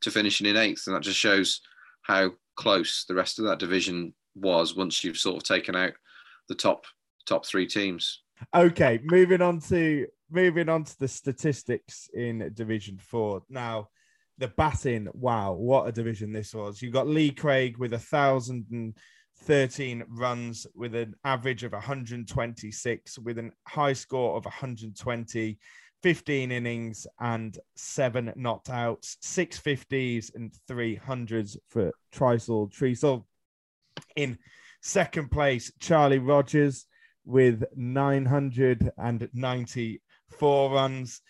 [0.00, 1.60] to finishing in eighth, and that just shows
[2.02, 5.92] how close the rest of that division was once you've sort of taken out
[6.48, 6.84] the top
[7.26, 8.22] top three teams.
[8.54, 13.42] Okay, moving on to moving on to the statistics in Division Four.
[13.48, 13.88] Now,
[14.38, 16.82] the batting, wow, what a division this was!
[16.82, 18.94] You've got Lee Craig with a thousand and
[19.42, 25.58] 13 runs with an average of 126 with a high score of 120
[26.02, 33.24] 15 innings and seven not outs, six 50s and three hundreds for Trisel Treasel.
[34.16, 34.38] In
[34.80, 36.86] second place, Charlie Rogers
[37.24, 41.20] with 994 runs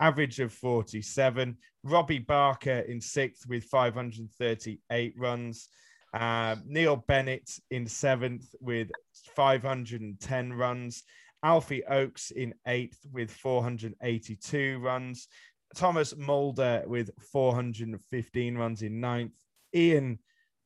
[0.00, 1.56] average of 47.
[1.82, 5.68] Robbie Barker in sixth with 538 runs.
[6.12, 8.90] Uh, Neil Bennett in seventh with
[9.34, 11.02] 510 runs.
[11.42, 15.28] Alfie Oakes in eighth with 482 runs.
[15.74, 19.34] Thomas Mulder with 415 runs in ninth.
[19.74, 20.18] Ian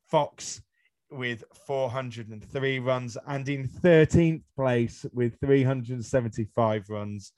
[0.09, 0.61] Fox
[1.11, 7.33] with 403 runs and in 13th place with 375 runs,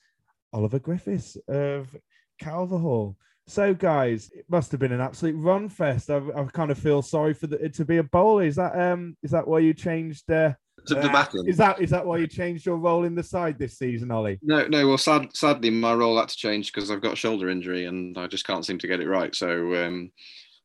[0.53, 1.95] Oliver Griffiths of
[2.41, 3.15] Calverhall.
[3.47, 6.09] So, guys, it must have been an absolute run fest.
[6.09, 8.43] I, I kind of feel sorry for the, to be a bowler.
[8.43, 10.29] Is that um is that why you changed?
[10.31, 10.53] Uh,
[10.89, 14.11] uh, is that is that why you changed your role in the side this season,
[14.11, 14.39] Ollie?
[14.41, 14.87] No, no.
[14.87, 18.17] Well, sad, sadly, my role had to change because I've got a shoulder injury and
[18.17, 19.35] I just can't seem to get it right.
[19.35, 20.11] So um,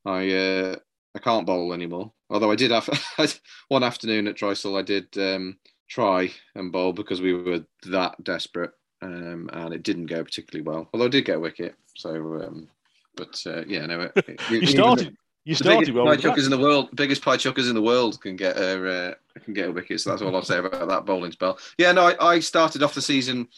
[0.05, 0.77] I uh,
[1.17, 2.13] I can't bowl anymore.
[2.29, 2.89] Although I did have
[3.69, 5.57] one afternoon at Trisel, I did um,
[5.89, 10.91] try and bowl because we were that desperate, um, and it didn't go particularly well.
[10.93, 12.11] Although I did get a wicket, so
[12.45, 12.69] um,
[13.17, 14.03] but uh, yeah, no.
[14.03, 15.17] It, it, you started.
[15.45, 16.05] You started well.
[16.05, 19.15] Pie chuckers in the world, biggest pie chuckers in the world can get a uh,
[19.43, 20.01] can get a wicket.
[20.01, 21.59] So that's all I'll say about that bowling spell.
[21.79, 23.49] Yeah, no, I, I started off the season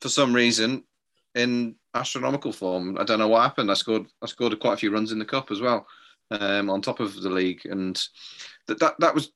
[0.00, 0.84] for some reason
[1.34, 2.98] in astronomical form.
[3.00, 3.68] I don't know what happened.
[3.68, 5.88] I scored I scored quite a few runs in the cup as well
[6.30, 8.00] um, on top of the league, and
[8.66, 9.32] that that, that was.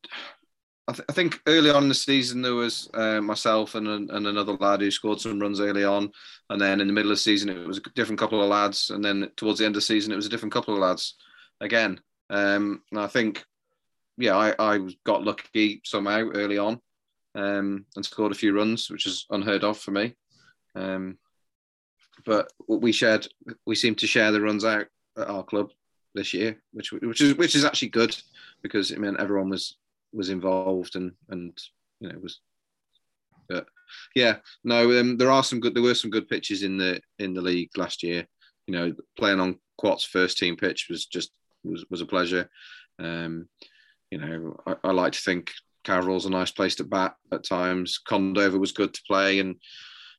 [0.89, 4.27] I, th- I think early on in the season there was uh, myself and, and
[4.27, 6.11] another lad who scored some runs early on,
[6.51, 8.91] and then in the middle of the season it was a different couple of lads,
[8.91, 11.15] and then towards the end of the season it was a different couple of lads
[11.61, 12.01] again.
[12.31, 13.45] Um, and I think,
[14.19, 16.81] yeah, I, I got lucky somehow early on,
[17.37, 20.17] um, and scored a few runs, which is unheard of for me.
[20.75, 21.17] Um,
[22.27, 23.29] but we shared,
[23.67, 24.87] we seem to share the runs out
[25.17, 25.71] at our club
[26.15, 28.17] this year, which which is which is actually good
[28.63, 29.77] because it meant everyone was
[30.13, 31.59] was involved and and
[32.01, 32.41] you know was.
[33.49, 33.67] But
[34.15, 35.75] yeah, no, um, there are some good.
[35.75, 38.27] There were some good pitches in the in the league last year.
[38.67, 41.33] You know, playing on Quatt's first team pitch was just
[41.65, 42.49] was was a pleasure.
[42.99, 43.49] Um,
[44.11, 45.51] you know, I, I like to think
[45.85, 48.01] Carroll's a nice place to bat at times.
[48.07, 49.57] Condover was good to play, and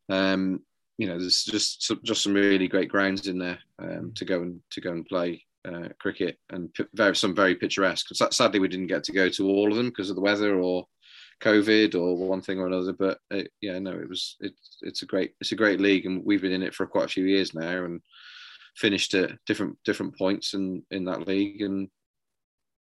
[0.09, 0.61] um,
[0.97, 4.59] you know, there's just just some really great grounds in there um, to go and
[4.71, 8.07] to go and play uh, cricket, and very some very picturesque.
[8.32, 10.86] Sadly, we didn't get to go to all of them because of the weather or
[11.41, 12.93] COVID or one thing or another.
[12.93, 16.24] But it, yeah, no, it was it's it's a great it's a great league, and
[16.26, 18.01] we've been in it for quite a few years now, and
[18.76, 21.89] finished at different different points in in that league, and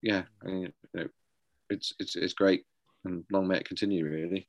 [0.01, 1.07] yeah, I mean, you know,
[1.69, 2.63] it's it's it's great,
[3.03, 4.47] and long may it continue, really.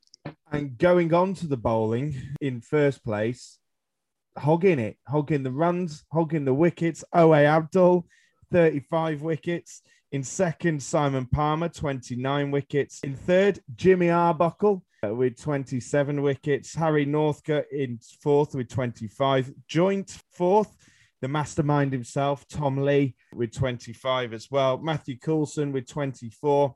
[0.50, 3.58] And going on to the bowling in first place,
[4.36, 7.04] hogging it, hogging the runs, hogging the wickets.
[7.12, 8.06] Owe Abdul,
[8.52, 9.82] 35 wickets.
[10.12, 13.00] In second, Simon Palmer, 29 wickets.
[13.02, 16.74] In third, Jimmy Arbuckle uh, with 27 wickets.
[16.74, 19.52] Harry Northcote in fourth with 25.
[19.68, 20.74] Joint fourth,
[21.20, 24.78] the mastermind himself, Tom Lee, with 25 as well.
[24.78, 26.74] Matthew Coulson with 24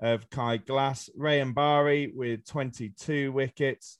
[0.00, 1.10] of Kai Glass.
[1.16, 3.99] Ray Bari with 22 wickets.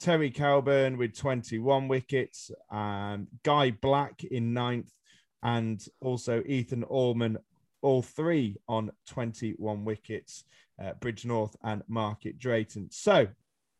[0.00, 2.50] Terry Calburn with 21 wickets.
[2.70, 4.92] Um, Guy Black in ninth.
[5.42, 7.38] And also Ethan Allman
[7.82, 10.44] all three on 21 wickets,
[10.82, 12.88] uh, Bridgnorth and Market Drayton.
[12.90, 13.28] So,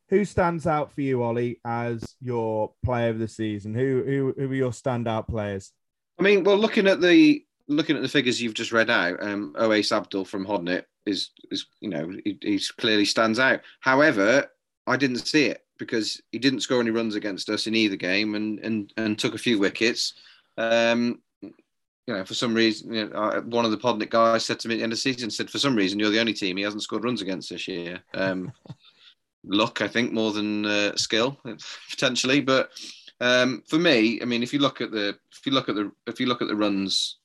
[0.08, 3.74] who stands out for you, Ollie, as your player of the season?
[3.74, 5.72] Who who, who are your standout players?
[6.18, 9.54] I mean, well, looking at the looking at the figures you've just read out, um,
[9.58, 13.60] Oase Abdul from Hodnet is is you know he, he clearly stands out.
[13.80, 14.46] However,
[14.86, 18.34] I didn't see it because he didn't score any runs against us in either game
[18.34, 20.14] and and and took a few wickets.
[20.56, 24.58] Um, you know, for some reason, you know, uh, one of the Hodnet guys said
[24.60, 26.32] to me at the end of the season, said, for some reason, you're the only
[26.32, 28.00] team he hasn't scored runs against this year.
[28.14, 28.50] Um,
[29.44, 31.38] luck, I think, more than uh, skill,
[31.90, 32.40] potentially.
[32.40, 32.70] But
[33.20, 35.92] um, for me, I mean, if you look at the, if you look at the,
[36.06, 37.18] if you look at the runs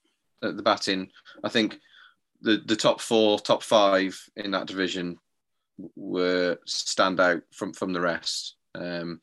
[0.43, 1.09] at the batting,
[1.45, 1.79] I think
[2.41, 5.17] the the top four, top five in that division
[5.95, 8.55] were stand out from from the rest.
[8.75, 9.21] Um,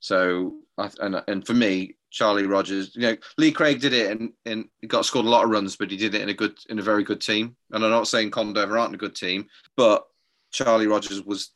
[0.00, 2.94] so, and and for me, Charlie Rogers.
[2.94, 5.90] You know, Lee Craig did it and, and got scored a lot of runs, but
[5.90, 7.56] he did it in a good, in a very good team.
[7.72, 9.46] And I'm not saying Condover aren't a good team,
[9.76, 10.06] but
[10.50, 11.50] Charlie Rogers was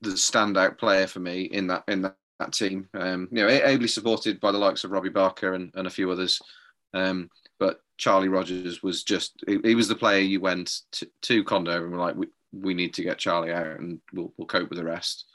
[0.00, 2.88] the standout player for me in that in that, that team.
[2.94, 6.10] Um, you know, ably supported by the likes of Robbie Barker and, and a few
[6.10, 6.40] others.
[6.94, 11.44] Um, but Charlie Rogers was just he, he was the player you went to, to
[11.44, 12.16] Condover and were like,
[12.52, 15.26] we need to get Charlie out and we'll, we'll cope with the rest.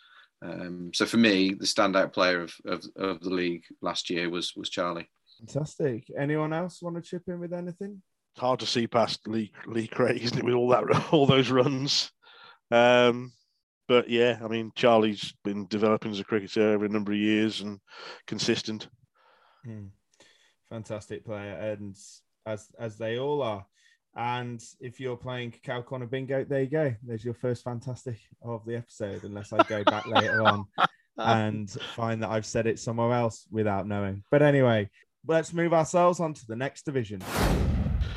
[0.41, 4.53] Um, so for me, the standout player of, of, of the league last year was
[4.55, 5.09] was Charlie.
[5.39, 6.05] Fantastic.
[6.17, 8.01] Anyone else want to chip in with anything?
[8.33, 11.49] It's hard to see past Lee Lee Craig, isn't it, with all that all those
[11.49, 12.11] runs.
[12.69, 13.31] Um,
[13.87, 17.61] but yeah, I mean, Charlie's been developing as a cricketer over a number of years
[17.61, 17.79] and
[18.27, 18.89] consistent.
[19.65, 19.89] Mm.
[20.69, 21.95] Fantastic player, and
[22.45, 23.65] as as they all are.
[24.17, 26.95] And if you're playing Cow Corner Bingo, there you go.
[27.03, 30.65] There's your first fantastic of the episode, unless I go back later on
[31.19, 34.23] and find that I've said it somewhere else without knowing.
[34.31, 34.89] But anyway,
[35.27, 37.21] let's move ourselves on to the next division.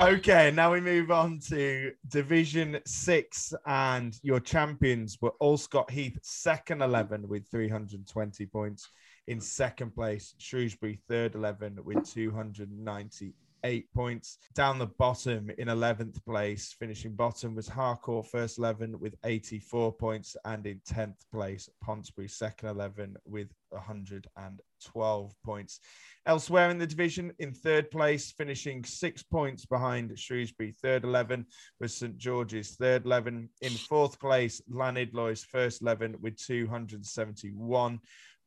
[0.01, 6.80] Okay, now we move on to Division Six, and your champions were Allscott Heath, second
[6.80, 8.88] 11 with 320 points.
[9.26, 13.34] In second place, Shrewsbury, third 11 with 290
[13.64, 14.38] eight points.
[14.54, 20.36] Down the bottom in 11th place, finishing bottom was Harcourt, first 11 with 84 points.
[20.44, 25.80] And in 10th place, Pontesbury, second 11 with 112 points.
[26.26, 31.46] Elsewhere in the division, in third place, finishing six points behind Shrewsbury, third 11
[31.80, 33.48] was St George's, third 11.
[33.62, 38.00] In fourth place, Llanidloes, first 11 with 271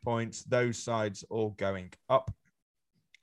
[0.04, 0.44] points.
[0.44, 2.32] Those sides all going up.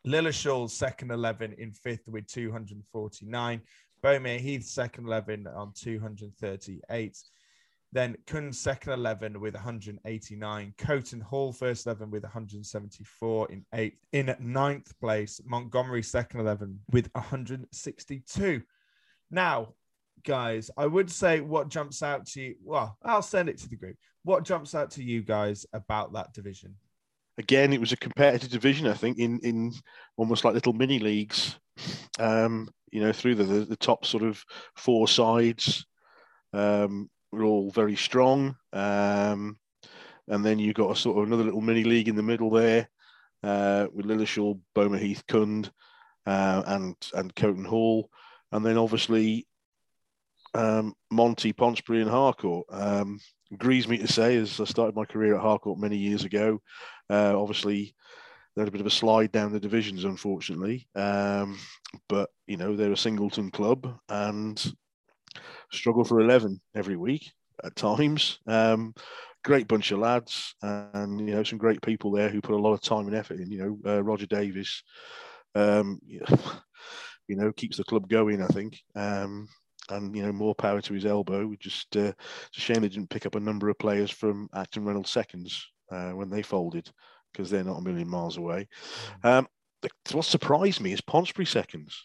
[0.06, 3.60] Lilleshall second 11 in fifth with 249.
[4.02, 7.18] Bomere Heath second 11 on 238.
[7.92, 10.74] Then Cound second 11 with 189.
[10.78, 13.98] Coton Hall first 11 with 174 in eighth.
[14.12, 18.62] In ninth place, Montgomery second 11 with 162.
[19.30, 19.74] Now,
[20.24, 22.54] guys, I would say what jumps out to you.
[22.62, 23.96] Well, I'll send it to the group.
[24.22, 26.76] What jumps out to you guys about that division?
[27.40, 29.72] Again, it was a competitive division, I think, in in
[30.16, 31.58] almost like little mini leagues.
[32.18, 34.44] Um, you know, through the, the, the top sort of
[34.76, 35.86] four sides,
[36.52, 38.56] um, were all very strong.
[38.72, 39.58] Um,
[40.28, 42.88] and then you've got a sort of another little mini league in the middle there
[43.42, 45.70] uh, with Lilleshall, Bomere Heath, Cound,
[46.26, 48.10] uh, and and Coton Hall,
[48.52, 49.46] and then obviously
[50.54, 52.66] um, Monty, Pontesbury, and Harcourt.
[52.70, 53.18] Um,
[53.56, 56.60] grieves me to say, as I started my career at Harcourt many years ago,
[57.08, 57.94] uh, obviously
[58.54, 60.88] they had a bit of a slide down the divisions, unfortunately.
[60.94, 61.58] Um,
[62.08, 64.74] but you know they're a singleton club and
[65.72, 67.30] struggle for eleven every week
[67.64, 68.38] at times.
[68.46, 68.94] Um,
[69.44, 72.72] great bunch of lads, and you know some great people there who put a lot
[72.72, 73.50] of time and effort in.
[73.50, 74.82] You know uh, Roger Davis,
[75.54, 78.42] um, you know keeps the club going.
[78.42, 78.80] I think.
[78.94, 79.48] Um,
[79.90, 81.52] and you know more power to his elbow.
[81.58, 82.12] Just uh,
[82.48, 85.66] it's a shame they didn't pick up a number of players from Acton Reynolds seconds
[85.90, 86.90] uh, when they folded
[87.32, 88.68] because they're not a million miles away.
[89.24, 89.38] Mm.
[89.38, 89.48] Um,
[90.12, 91.96] what surprised me is Pontesbury seconds.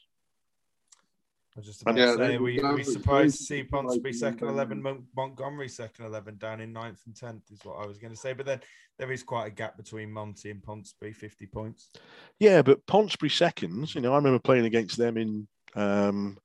[1.55, 3.63] I was just about Yeah, to say, they- we that we was surprised to see
[3.63, 7.81] Pontesbury second um, 11, Mon- Montgomery second 11 down in ninth and 10th, is what
[7.81, 8.33] I was going to say.
[8.33, 8.59] But then
[8.99, 11.91] there is quite a gap between Monty and Pontesbury, 50 points.
[12.39, 13.95] Yeah, but Pontesbury seconds.
[13.95, 16.37] You know, I remember playing against them in um,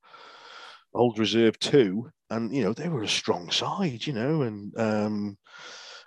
[0.95, 4.07] Old Reserve two, and you know they were a strong side.
[4.07, 5.39] You know, and um,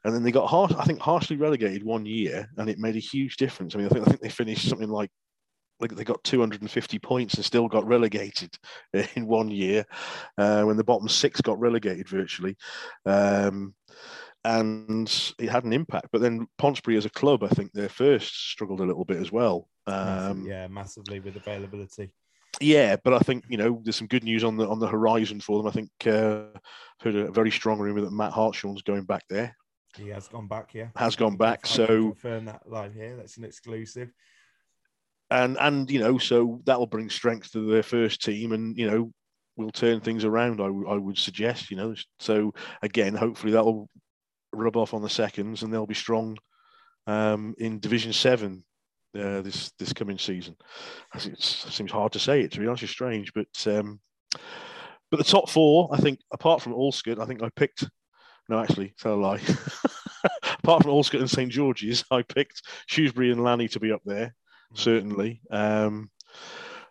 [0.03, 2.99] and then they got harsh, I think harshly relegated one year, and it made a
[2.99, 3.73] huge difference.
[3.73, 5.09] I mean, I think I think they finished something like
[5.79, 8.55] like they got 250 points and still got relegated
[9.15, 9.85] in one year
[10.37, 12.55] uh, when the bottom six got relegated virtually.
[13.05, 13.73] Um,
[14.45, 16.07] and it had an impact.
[16.11, 19.31] But then Pontesbury as a club, I think their first struggled a little bit as
[19.31, 19.69] well.
[19.87, 22.11] Um, yeah, massively with availability.
[22.61, 25.39] Yeah, but I think you know there's some good news on the on the horizon
[25.39, 25.67] for them.
[25.67, 26.57] I think uh,
[27.01, 29.55] heard a very strong rumor that Matt Hartshorn's going back there.
[29.97, 30.87] He has gone back, yeah.
[30.95, 33.15] Has gone back, so- confirm that live here.
[33.15, 34.11] That's an exclusive.
[35.29, 39.11] and and you know so that'll bring strength to their first team and you know
[39.55, 43.87] we'll turn things around I, w- I would suggest you know so again hopefully that'll
[44.51, 46.37] rub off on the seconds and they'll be strong
[47.07, 48.63] um, in division 7
[49.15, 50.55] uh, this this coming season
[51.13, 53.99] As it seems hard to say it to be honest it's strange but um,
[55.11, 57.87] but the top four I think apart from Allscott I think I picked
[58.49, 59.41] no actually tell a lie
[60.63, 64.35] apart from Allscott and St George's I picked Shrewsbury and Lanny to be up there
[64.73, 65.41] certainly.
[65.49, 66.09] Um,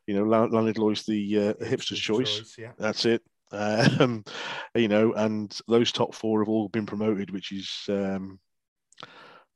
[0.06, 2.54] you know, Lan- Llanidloes the uh, hipster's choice.
[2.58, 2.72] yeah.
[2.78, 3.22] That's it.
[3.50, 4.24] Um,
[4.74, 8.40] you know, and those top four have all been promoted, which is, um,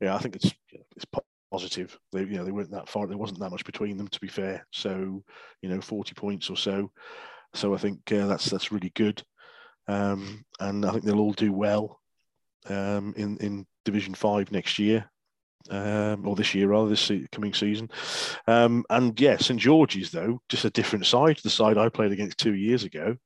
[0.00, 0.52] yeah, I think it's
[0.94, 1.06] it's
[1.56, 1.98] positive.
[2.12, 3.06] They, you know, they weren't that far.
[3.06, 4.66] There wasn't that much between them, to be fair.
[4.72, 5.22] So,
[5.62, 6.90] you know, forty points or so.
[7.54, 9.22] So I think uh, that's that's really good,
[9.88, 12.00] um, and I think they'll all do well
[12.68, 15.08] um, in in Division Five next year
[15.70, 17.90] um, or this year rather, this coming season.
[18.46, 22.12] Um, and yeah, St George's though, just a different side to the side I played
[22.12, 23.16] against two years ago.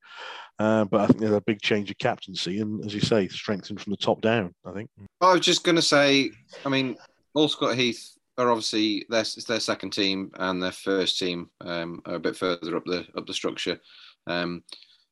[0.59, 3.81] Uh, but I think there's a big change of captaincy, and as you say, strengthened
[3.81, 4.53] from the top down.
[4.65, 4.89] I think.
[5.19, 6.29] I was just going to say,
[6.65, 6.97] I mean,
[7.35, 12.15] Allscott Heath are obviously their it's their second team and their first team um, are
[12.15, 13.79] a bit further up the up the structure.
[14.27, 14.63] Um,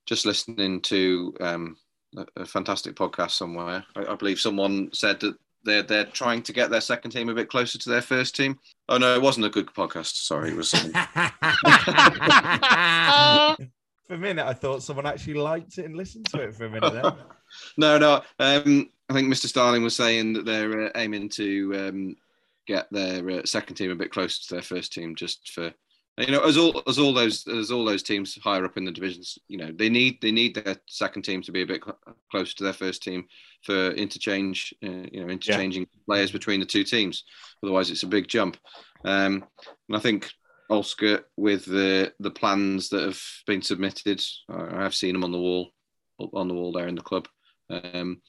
[0.05, 1.77] just listening to um,
[2.17, 6.53] a, a fantastic podcast somewhere, I, I believe someone said that they're they're trying to
[6.53, 8.59] get their second team a bit closer to their first team.
[8.87, 10.15] Oh no, it wasn't a good podcast.
[10.15, 10.71] Sorry, it was.
[14.09, 16.69] For a minute, I thought someone actually liked it and listened to it for a
[16.71, 16.93] minute.
[16.93, 17.13] Then.
[17.77, 18.15] no, no.
[18.39, 19.45] Um, I think Mr.
[19.45, 22.15] Starling was saying that they're uh, aiming to um,
[22.69, 25.73] get their uh, second team a bit closer to their first team, just for
[26.17, 28.91] you know, as all as all those as all those teams higher up in the
[28.91, 31.97] divisions, you know, they need they need their second team to be a bit cl-
[32.29, 33.25] closer to their first team
[33.63, 37.23] for interchange, uh, you know, interchanging players between the two teams.
[37.63, 38.57] Otherwise, it's a big jump.
[39.05, 39.45] Um,
[39.87, 40.29] and I think
[40.69, 45.39] Ulster, with the the plans that have been submitted, I have seen them on the
[45.39, 45.71] wall,
[46.33, 47.29] on the wall there in the club.
[47.69, 48.21] Um,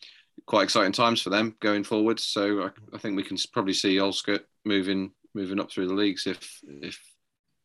[0.46, 2.20] quite exciting times for them going forward.
[2.20, 6.26] So I, I think we can probably see Ulster moving moving up through the leagues
[6.26, 6.98] if if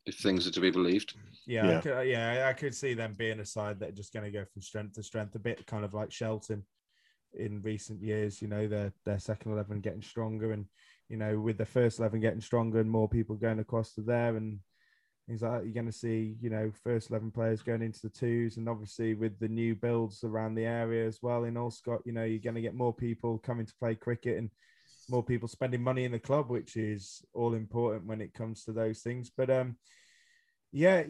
[0.06, 1.16] if things are to be believed.
[1.48, 1.78] Yeah, Yeah.
[1.78, 4.32] I could, yeah, I could see them being a side that are just going to
[4.32, 6.64] go from strength to strength, a bit kind of like Shelton
[7.34, 8.42] in recent years.
[8.42, 10.66] You know, their their second eleven getting stronger, and
[11.10, 14.36] you know, with the first eleven getting stronger and more people going across to there,
[14.36, 14.60] and
[15.28, 18.58] things like you're going to see, you know, first eleven players going into the twos,
[18.58, 22.24] and obviously with the new builds around the area as well in Allscott, you know,
[22.24, 24.50] you're going to get more people coming to play cricket and
[25.10, 28.72] more people spending money in the club, which is all important when it comes to
[28.72, 29.32] those things.
[29.36, 29.78] But um,
[30.72, 31.04] yeah,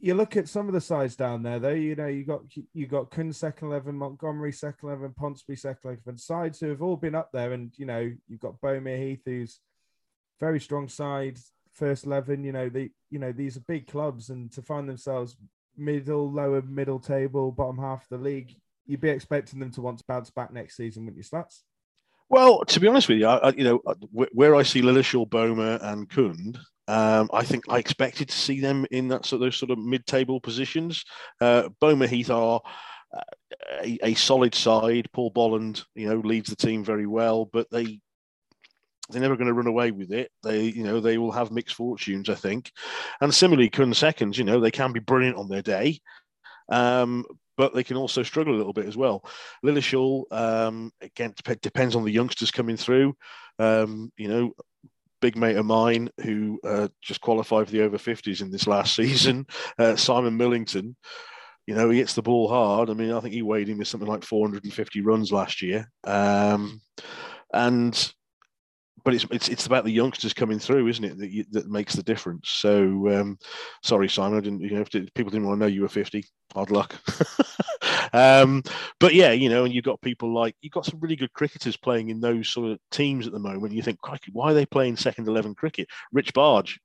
[0.00, 1.70] you look at some of the sides down there, though.
[1.70, 2.40] You know, you got
[2.72, 6.96] you got Cound second eleven, Montgomery second eleven, Pontesbury second eleven, sides who have all
[6.96, 9.60] been up there, and you know, you've got Bomere Heath, who's
[10.40, 11.38] very strong side,
[11.72, 12.44] first eleven.
[12.44, 15.36] You know, the you know these are big clubs, and to find themselves
[15.76, 18.54] middle, lower middle table, bottom half of the league,
[18.86, 21.42] you'd be expecting them to want to bounce back next season, wouldn't you?
[22.28, 25.82] Well, to be honest with you, I, you know, uh, where I see Lilleshall, Bomere,
[25.82, 29.56] and Cound, um, I think I expected to see them in that sort of those
[29.56, 31.04] sort of mid-table positions.
[31.40, 32.60] Uh, Bomere Heath are
[33.12, 33.20] uh,
[33.82, 35.08] a, a, solid side.
[35.12, 38.00] Paul Bolland, you know, leads the team very well, but they
[39.10, 40.30] they're never going to run away with it.
[40.42, 42.72] They, you know, they will have mixed fortunes, I think.
[43.20, 46.00] And similarly, Cound seconds, you know, they can be brilliant on their day,
[46.70, 47.24] um,
[47.56, 49.24] but they can also struggle a little bit as well.
[49.64, 53.14] Lilleshall, um, again, depends on the youngsters coming through.
[53.58, 54.52] Um, you know,
[55.20, 58.94] big mate of mine who uh, just qualified for the over 50s in this last
[58.96, 59.46] season,
[59.78, 60.96] uh, Simon Millington.
[61.66, 62.90] You know, he hits the ball hard.
[62.90, 65.88] I mean, I think he weighed in with something like 450 runs last year.
[66.04, 66.80] Um,
[67.52, 68.12] and
[69.04, 71.18] but it's, it's it's about the youngsters coming through, isn't it?
[71.18, 72.50] That you, that makes the difference.
[72.50, 73.38] So, um,
[73.82, 74.60] sorry, Simon, I didn't.
[74.60, 76.24] You know, people didn't want to know you were fifty.
[76.54, 76.98] Hard luck.
[78.12, 78.62] um,
[78.98, 81.76] but yeah, you know, and you've got people like you've got some really good cricketers
[81.76, 83.72] playing in those sort of teams at the moment.
[83.72, 83.98] You think,
[84.32, 85.88] why are they playing second eleven cricket?
[86.12, 86.80] Rich Barge,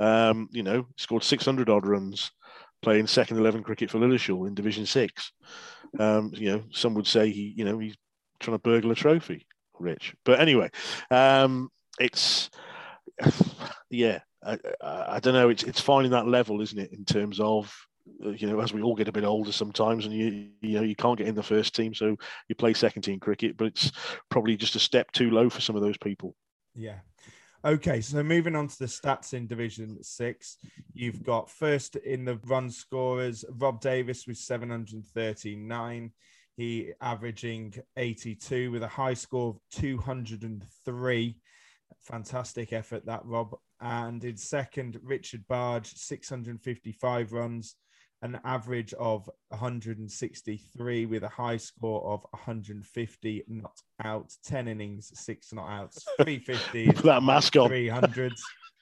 [0.00, 2.30] um, you know, scored six hundred odd runs
[2.82, 5.32] playing second eleven cricket for Lilleshall in Division Six.
[5.98, 7.96] Um, you know, some would say he, you know, he's
[8.40, 9.47] trying to burgle a trophy
[9.80, 10.14] rich.
[10.24, 10.70] But anyway,
[11.10, 12.50] um, it's
[13.90, 15.48] yeah, I, I, I, don't know.
[15.48, 17.74] It's it's finding that level, isn't it, in terms of
[18.20, 20.96] you know, as we all get a bit older sometimes, and you you know you
[20.96, 22.16] can't get in the first team, so
[22.48, 23.92] you play second team cricket, but it's
[24.30, 26.34] probably just a step too low for some of those people.
[26.74, 26.98] Yeah.
[27.64, 30.58] Okay, so moving on to the stats in Division Six,
[30.94, 36.12] you've got first in the run scorers, Rob Davis with 739.
[36.58, 41.36] He averaging 82 with a high score of 203.
[42.02, 43.54] Fantastic effort, that Rob.
[43.80, 47.76] And in second, Richard Barge, 655 runs,
[48.22, 55.52] an average of 163 with a high score of 150 not out, 10 innings, six
[55.52, 56.90] not outs, 350.
[57.04, 57.70] that mascot.
[57.70, 58.32] 300s.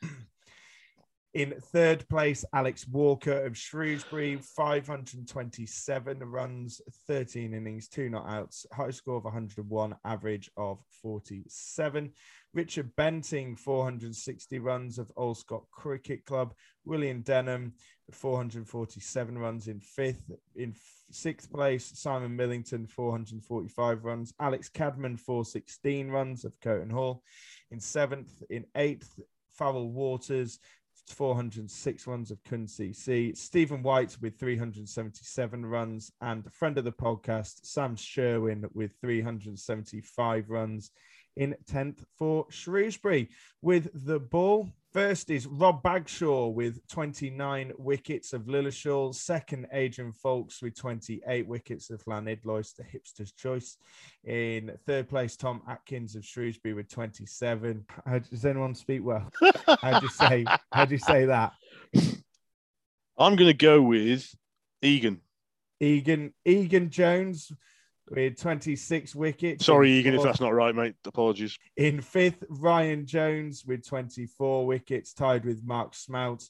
[1.36, 8.90] In third place, Alex Walker of Shrewsbury, 527 runs, 13 innings, two not outs, high
[8.90, 12.10] score of 101, average of 47.
[12.54, 16.54] Richard Benting, 460 runs of Allscott Cricket Club.
[16.86, 17.74] William Denham,
[18.12, 20.30] 447 runs in fifth.
[20.54, 20.74] In
[21.10, 24.32] sixth place, Simon Millington, 445 runs.
[24.40, 27.22] Alex Cadman, 416 runs of Coton Hall.
[27.70, 29.20] In seventh, in eighth,
[29.52, 30.60] Farrell Waters,
[31.12, 33.36] 406 runs of Cound CC.
[33.36, 40.50] Stephen White with 377 runs, and a friend of the podcast, Sam Sherwin, with 375
[40.50, 40.90] runs
[41.36, 43.28] in 10th for Shrewsbury.
[43.62, 49.14] With the ball, first is Rob Bagshaw with 29 wickets of Lilleshall.
[49.14, 53.76] Second, Adrian Folks with 28 wickets of Llanidloes, the hipster's choice.
[54.24, 57.84] In third place, Tom Atkins of Shrewsbury with 27.
[58.06, 59.30] How, does anyone speak well?
[59.82, 60.46] How do you say?
[60.72, 61.52] How do you say that?
[63.18, 64.34] I'm going to go with
[64.80, 65.20] Egan.
[65.78, 67.52] Egan Egan Jones
[68.10, 69.66] with 26 wickets.
[69.66, 70.94] Sorry, Egan, if that's not right, mate.
[71.04, 71.58] Apologies.
[71.76, 76.48] In fifth, Ryan Jones with 24 wickets, tied with Mark Smout.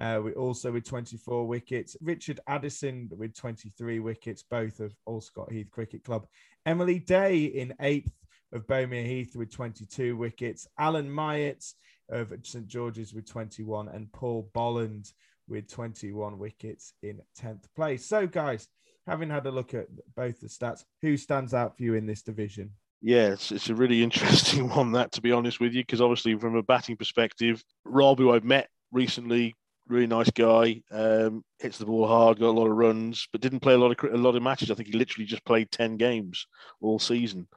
[0.00, 1.96] Uh, we also with 24 wickets.
[2.00, 6.26] Richard Addison with 23 wickets, both of Allscott Heath Cricket Club.
[6.64, 8.12] Emily Day in eighth
[8.52, 10.66] of Bomere Heath with 22 wickets.
[10.78, 11.64] Alan Myatt
[12.08, 15.12] of St George's with 21, and Paul Bolland
[15.48, 18.06] with 21 wickets in 10th place.
[18.06, 18.68] So, guys,
[19.06, 22.22] having had a look at both the stats, who stands out for you in this
[22.22, 22.70] division?
[23.00, 26.56] Yes, it's, a really interesting one, that, to be honest with you, because obviously, from
[26.56, 29.54] a batting perspective, Rob, who I've met recently,
[29.88, 33.60] really nice guy, um, hits the ball hard, got a lot of runs, but didn't
[33.60, 34.70] play a lot of a lot of matches.
[34.70, 36.46] I think he literally just played 10 games
[36.80, 37.48] all season.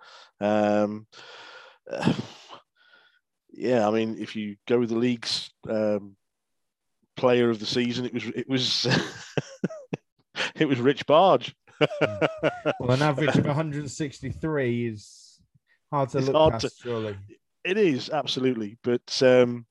[0.42, 1.08] Um,
[1.90, 2.14] uh,
[3.52, 6.16] yeah, I mean, if you go with the league's um,
[7.16, 8.88] player of the season, it was it was
[10.60, 11.56] it was Rich Barge.
[11.80, 15.40] well, an average of 163 is
[15.92, 17.18] hard to it's look hard past, to, surely.
[17.66, 19.66] It is absolutely, but um,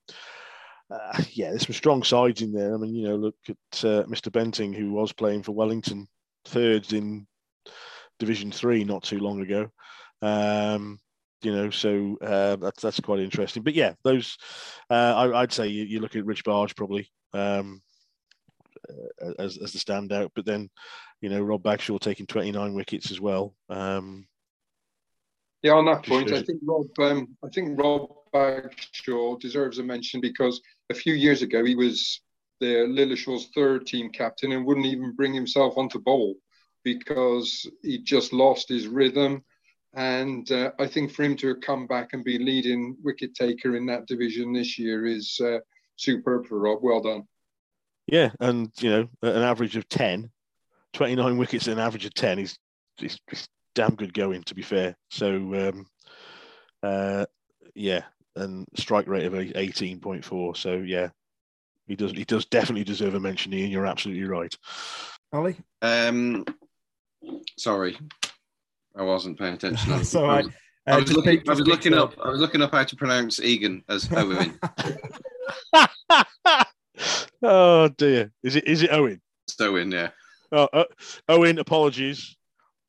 [0.90, 2.74] uh, yeah, there's some strong sides in there.
[2.74, 4.31] I mean, you know, look at uh, Mr.
[4.31, 6.06] Benting, who was playing for Wellington,
[6.44, 7.27] thirds in
[8.19, 9.70] Division Three not too long ago.
[10.20, 10.98] Um,
[11.43, 13.62] you know, so uh, that's that's quite interesting.
[13.62, 14.36] But yeah, those
[14.90, 17.11] uh, I, would say you, you, look at Rich Barge probably.
[17.32, 17.81] Um,
[19.39, 20.31] as, as the standout.
[20.35, 20.70] But then,
[21.20, 23.55] you know, Rob Bagshaw taking 29 wickets as well.
[23.69, 24.27] Um,
[25.62, 30.20] yeah, on that point, I think Rob, um, I think Rob Bagshaw deserves a mention
[30.20, 32.20] because a few years ago he was
[32.61, 36.35] the Lilleshall's third team captain and wouldn't even bring himself onto bowl
[36.82, 39.43] because he just lost his rhythm
[39.94, 43.86] And uh, I think for him to come back and be leading wicket taker in
[43.86, 45.59] that division this year is uh,
[45.97, 46.81] superb for Rob.
[46.82, 47.28] Well done.
[48.06, 50.31] Yeah, and you know, an average of 10,
[50.93, 52.59] 29 wickets an average of 10 is,
[53.01, 54.97] is, is damn good going, to be fair.
[55.10, 55.86] So, um,
[56.82, 57.24] uh,
[57.74, 58.02] yeah,
[58.36, 60.56] and strike rate of 18.4.
[60.56, 61.09] So, yeah,
[61.86, 63.70] he does he does definitely deserve a mention, Ian.
[63.70, 64.55] You're absolutely right.
[65.32, 65.56] Ollie?
[65.82, 66.44] Um,
[67.59, 67.98] sorry,
[68.97, 69.90] I wasn't paying attention.
[69.97, 70.47] That's all right.
[70.86, 72.14] I was, just looking, pick- I was looking up.
[72.22, 74.59] I was looking up how to pronounce Egan as Owen.
[77.42, 79.20] oh dear, is it is it Owen?
[79.46, 80.10] It's Owen, yeah.
[80.52, 80.84] Oh, uh,
[81.28, 82.36] Owen, apologies.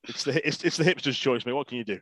[0.08, 1.52] It's the it's, it's the hipster's choice, mate.
[1.52, 2.00] What can you do?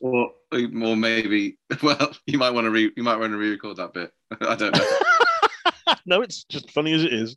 [0.00, 3.92] Or, or maybe, well, you might want to re, you might want to re-record that
[3.92, 4.12] bit.
[4.40, 5.94] I don't know.
[6.06, 7.36] no, it's just funny as it is.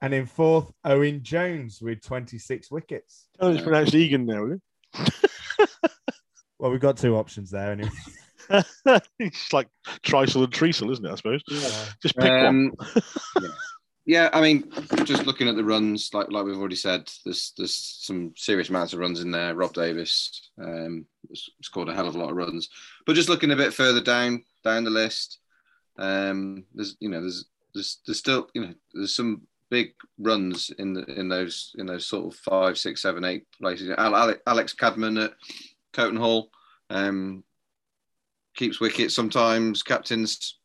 [0.00, 3.26] And in fourth, Owen Jones with 26 wickets.
[3.40, 4.60] Oh, it's pronounced Egan now, is
[6.58, 7.90] Well, we've got two options there anyway.
[8.50, 9.02] It?
[9.18, 9.68] it's like
[10.04, 11.12] Trisel and Treacle, isn't it?
[11.12, 11.42] I suppose.
[12.02, 13.02] Just pick Um, one.
[13.42, 13.48] yeah.
[14.06, 14.70] yeah, I mean,
[15.04, 18.92] just looking at the runs, like like we've already said, there's there's some serious amounts
[18.92, 19.54] of runs in there.
[19.54, 22.68] Rob Davis um, s- scored a hell of a lot of runs,
[23.06, 25.38] but just looking a bit further down down the list,
[25.98, 30.92] um, there's you know there's there's there's still you know there's some big runs in
[30.92, 33.90] the in those in those sort of five, six, seven, eight places.
[33.98, 35.32] Alex Cadman at
[35.92, 36.50] Coton Hall
[36.90, 37.42] um,
[38.54, 40.58] keeps wickets sometimes, captains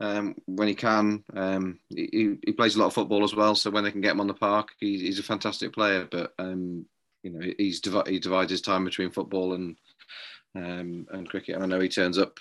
[0.00, 1.22] um, when he can.
[1.34, 4.12] Um, he, he plays a lot of football as well, so when they can get
[4.12, 6.08] him on the park, he, he's a fantastic player.
[6.10, 6.86] But um,
[7.22, 9.76] you know, he's he divides his time between football and
[10.54, 11.54] um, and cricket.
[11.54, 12.38] And I know he turns up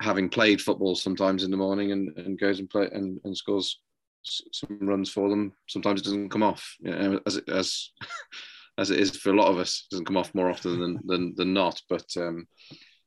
[0.00, 3.80] having played football sometimes in the morning and, and goes and play and, and scores
[4.22, 5.52] some runs for them.
[5.68, 7.90] Sometimes it doesn't come off, you know, as it, as
[8.78, 9.86] as it is for a lot of us.
[9.86, 11.80] It doesn't come off more often than than, than not.
[11.88, 12.46] But um,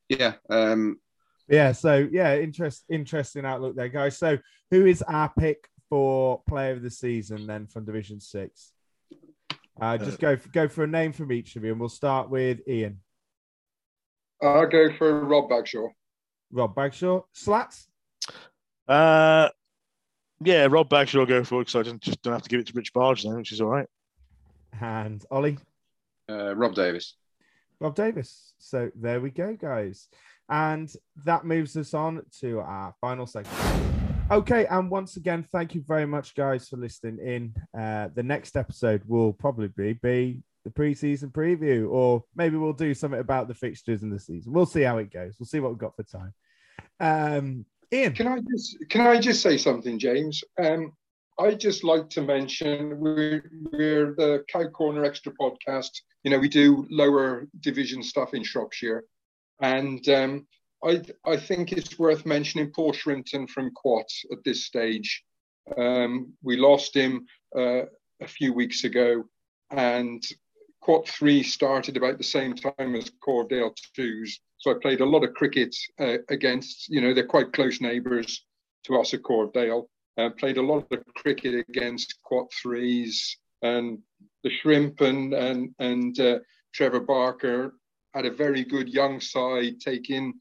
[0.10, 1.00] yeah, um,
[1.48, 4.18] Yeah, so yeah, interest interesting outlook there, guys.
[4.18, 4.38] So
[4.72, 8.72] who is our pick for player of the season then from Division Six?
[9.80, 12.30] Uh, just go for, go for a name from each of you, and we'll start
[12.30, 13.00] with Ian,
[14.42, 15.90] I'll go for Rob Bagshaw.
[16.52, 17.88] Rob Bagshaw, Slats,
[18.88, 19.50] Uh,
[20.44, 22.60] yeah, Rob Bagshaw will go for it because I just, just don't have to give
[22.60, 23.88] it to Rich Barge now, which is all right.
[24.80, 25.58] and Ollie,
[26.30, 27.16] uh, Rob Davis.
[27.80, 28.54] Rob Davis.
[28.58, 30.08] So there we go, guys,
[30.50, 30.92] and
[31.26, 33.84] that moves us on to our final segment.
[34.30, 37.56] Okay, and once again, thank you very much, guys, for listening in.
[37.80, 42.94] Uh, the next episode will probably be, be the preseason preview, or maybe we'll do
[42.94, 44.52] something about the fixtures in the season.
[44.52, 45.36] We'll see how it goes.
[45.40, 46.34] We'll see what we've got for time.
[47.00, 50.44] Um, Ian, Can I just can I just say something, James?
[50.62, 50.92] Um,
[51.40, 55.92] I just like to mention we're we're the Cow Corner Extra podcast.
[56.28, 59.06] You know, we do lower division stuff in Shropshire,
[59.62, 60.46] and um,
[60.84, 65.24] I I think it's worth mentioning Paul Shrimpton from Quatt at this stage.
[65.78, 67.26] Um, we lost him
[67.56, 67.84] uh,
[68.20, 69.24] a few weeks ago,
[69.72, 70.22] and
[70.82, 74.42] Quatt three started about the same time as Corvedale twos.
[74.58, 78.44] So I played a lot of cricket uh, against, you know, they're quite close neighbours
[78.84, 79.88] to us at Corvedale.
[80.18, 84.00] Uh, played a lot of cricket against Quatt threes and
[84.44, 86.40] the Shrimp and and and uh,
[86.74, 87.74] Trevor Barker
[88.14, 90.34] had a very good young side, taking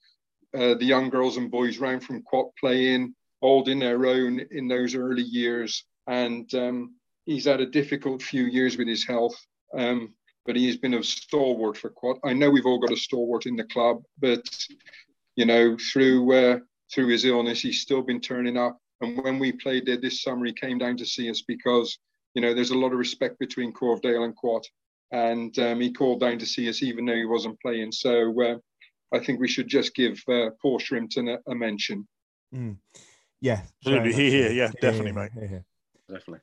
[0.55, 4.95] uh, the young girls and boys round from Quatt playing, holding their own in those
[4.95, 5.85] early years.
[6.07, 6.95] And um,
[7.25, 9.37] he's had a difficult few years with his health.
[9.77, 10.15] Um,
[10.47, 12.19] but he's been a stalwart for Quatt.
[12.25, 14.45] I know we've all got a stalwart in the club, but
[15.35, 16.59] you know, through uh,
[16.95, 18.79] through his illness, he's still been turning up.
[19.01, 21.99] And when we played there this summer, he came down to see us because
[22.37, 24.67] you know there's a lot of respect between Corvedale and Quatt,
[25.11, 27.91] and um, he called down to see us even though he wasn't playing.
[27.93, 28.57] So uh,
[29.13, 32.07] I think we should just give uh, Paul Shrimpton a, a mention.
[32.55, 32.77] Mm.
[33.41, 33.85] yeah, Absolutely.
[33.85, 34.37] very much Here, so.
[34.37, 35.31] here, yeah, definitely, mate.
[35.33, 35.65] here, here.
[36.09, 36.41] Definitely.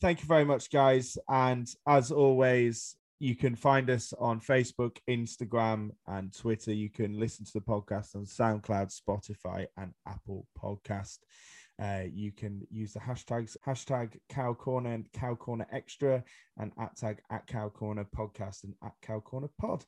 [0.00, 1.16] Thank you very much, guys.
[1.28, 6.72] And as always, you can find us on Facebook, Instagram, and Twitter.
[6.72, 11.18] You can listen to the podcast on SoundCloud, Spotify, and Apple Podcast.
[11.82, 16.22] Uh, you can use the hashtags hashtag Cow Corner and Cow Corner Extra,
[16.58, 19.84] and at tag at Cow Corner Podcast and at Cow Corner Pod.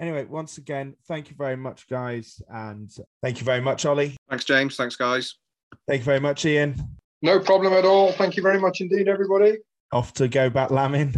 [0.00, 2.90] Anyway, once again, thank you very much, guys, and
[3.22, 4.16] thank you very much, Ollie.
[4.28, 4.76] Thanks, James.
[4.76, 5.36] Thanks, guys.
[5.88, 6.74] Thank you very much, Ian.
[7.22, 8.12] No problem at all.
[8.12, 9.58] Thank you very much indeed, everybody.
[9.92, 11.14] Off to go back lambing.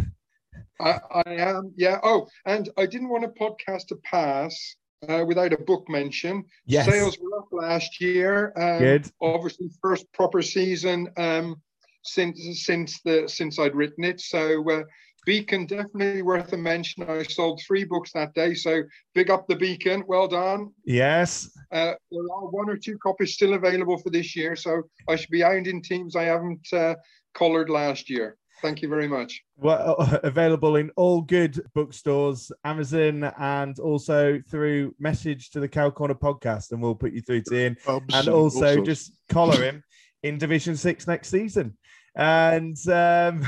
[0.79, 1.99] I, I am, yeah.
[2.03, 4.75] Oh, and I didn't want a podcast to pass
[5.09, 6.45] uh, without a book mention.
[6.65, 6.85] Yes.
[6.85, 8.53] Sales were up last year.
[8.55, 9.11] Um, Good.
[9.21, 11.61] Obviously, first proper season um,
[12.03, 14.21] since since the since I'd written it.
[14.21, 14.83] So uh,
[15.25, 17.09] Beacon definitely worth a mention.
[17.09, 20.03] I sold three books that day, so big up the Beacon.
[20.07, 20.71] Well done.
[20.85, 21.49] Yes.
[21.71, 25.29] Uh, there are one or two copies still available for this year, so I should
[25.29, 26.95] be out in teams I haven't uh,
[27.33, 28.37] coloured last year.
[28.63, 29.43] Thank you very much.
[29.57, 36.15] Well, available in all good bookstores, Amazon, and also through message to the Cow Corner
[36.15, 37.77] podcast, and we'll put you through to Ian.
[38.13, 39.83] and also just collar him
[40.23, 41.77] in Division Six next season.
[42.15, 43.45] And um,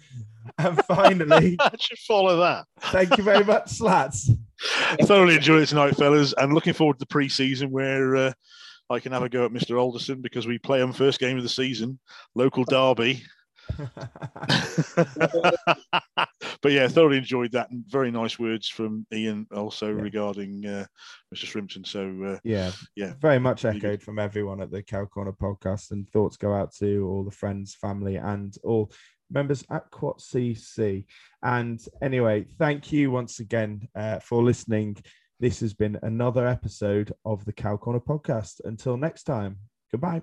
[0.58, 2.64] and finally, I should follow that.
[2.90, 4.28] Thank you very much, Slats.
[5.02, 8.16] Thoroughly enjoyed it tonight, fellas, and looking forward to the pre-season where.
[8.16, 8.32] Uh,
[8.90, 9.78] I can have a go at Mr.
[9.78, 11.98] Alderson because we play him first game of the season,
[12.34, 13.22] local derby,
[16.62, 20.02] but yeah, thoroughly enjoyed that, and very nice words from Ian also yeah.
[20.02, 20.86] regarding uh,
[21.34, 21.46] Mr.
[21.46, 21.86] Shrimpton.
[21.86, 26.08] So uh, yeah, yeah, very much echoed from everyone at the Cow Corner podcast, and
[26.08, 28.90] thoughts go out to all the friends, family, and all
[29.30, 31.04] members at Quatt CC.
[31.42, 34.96] And anyway, thank you once again uh, for listening.
[35.40, 38.60] This has been another episode of the Cow Corner podcast.
[38.64, 39.58] Until next time,
[39.92, 40.22] goodbye.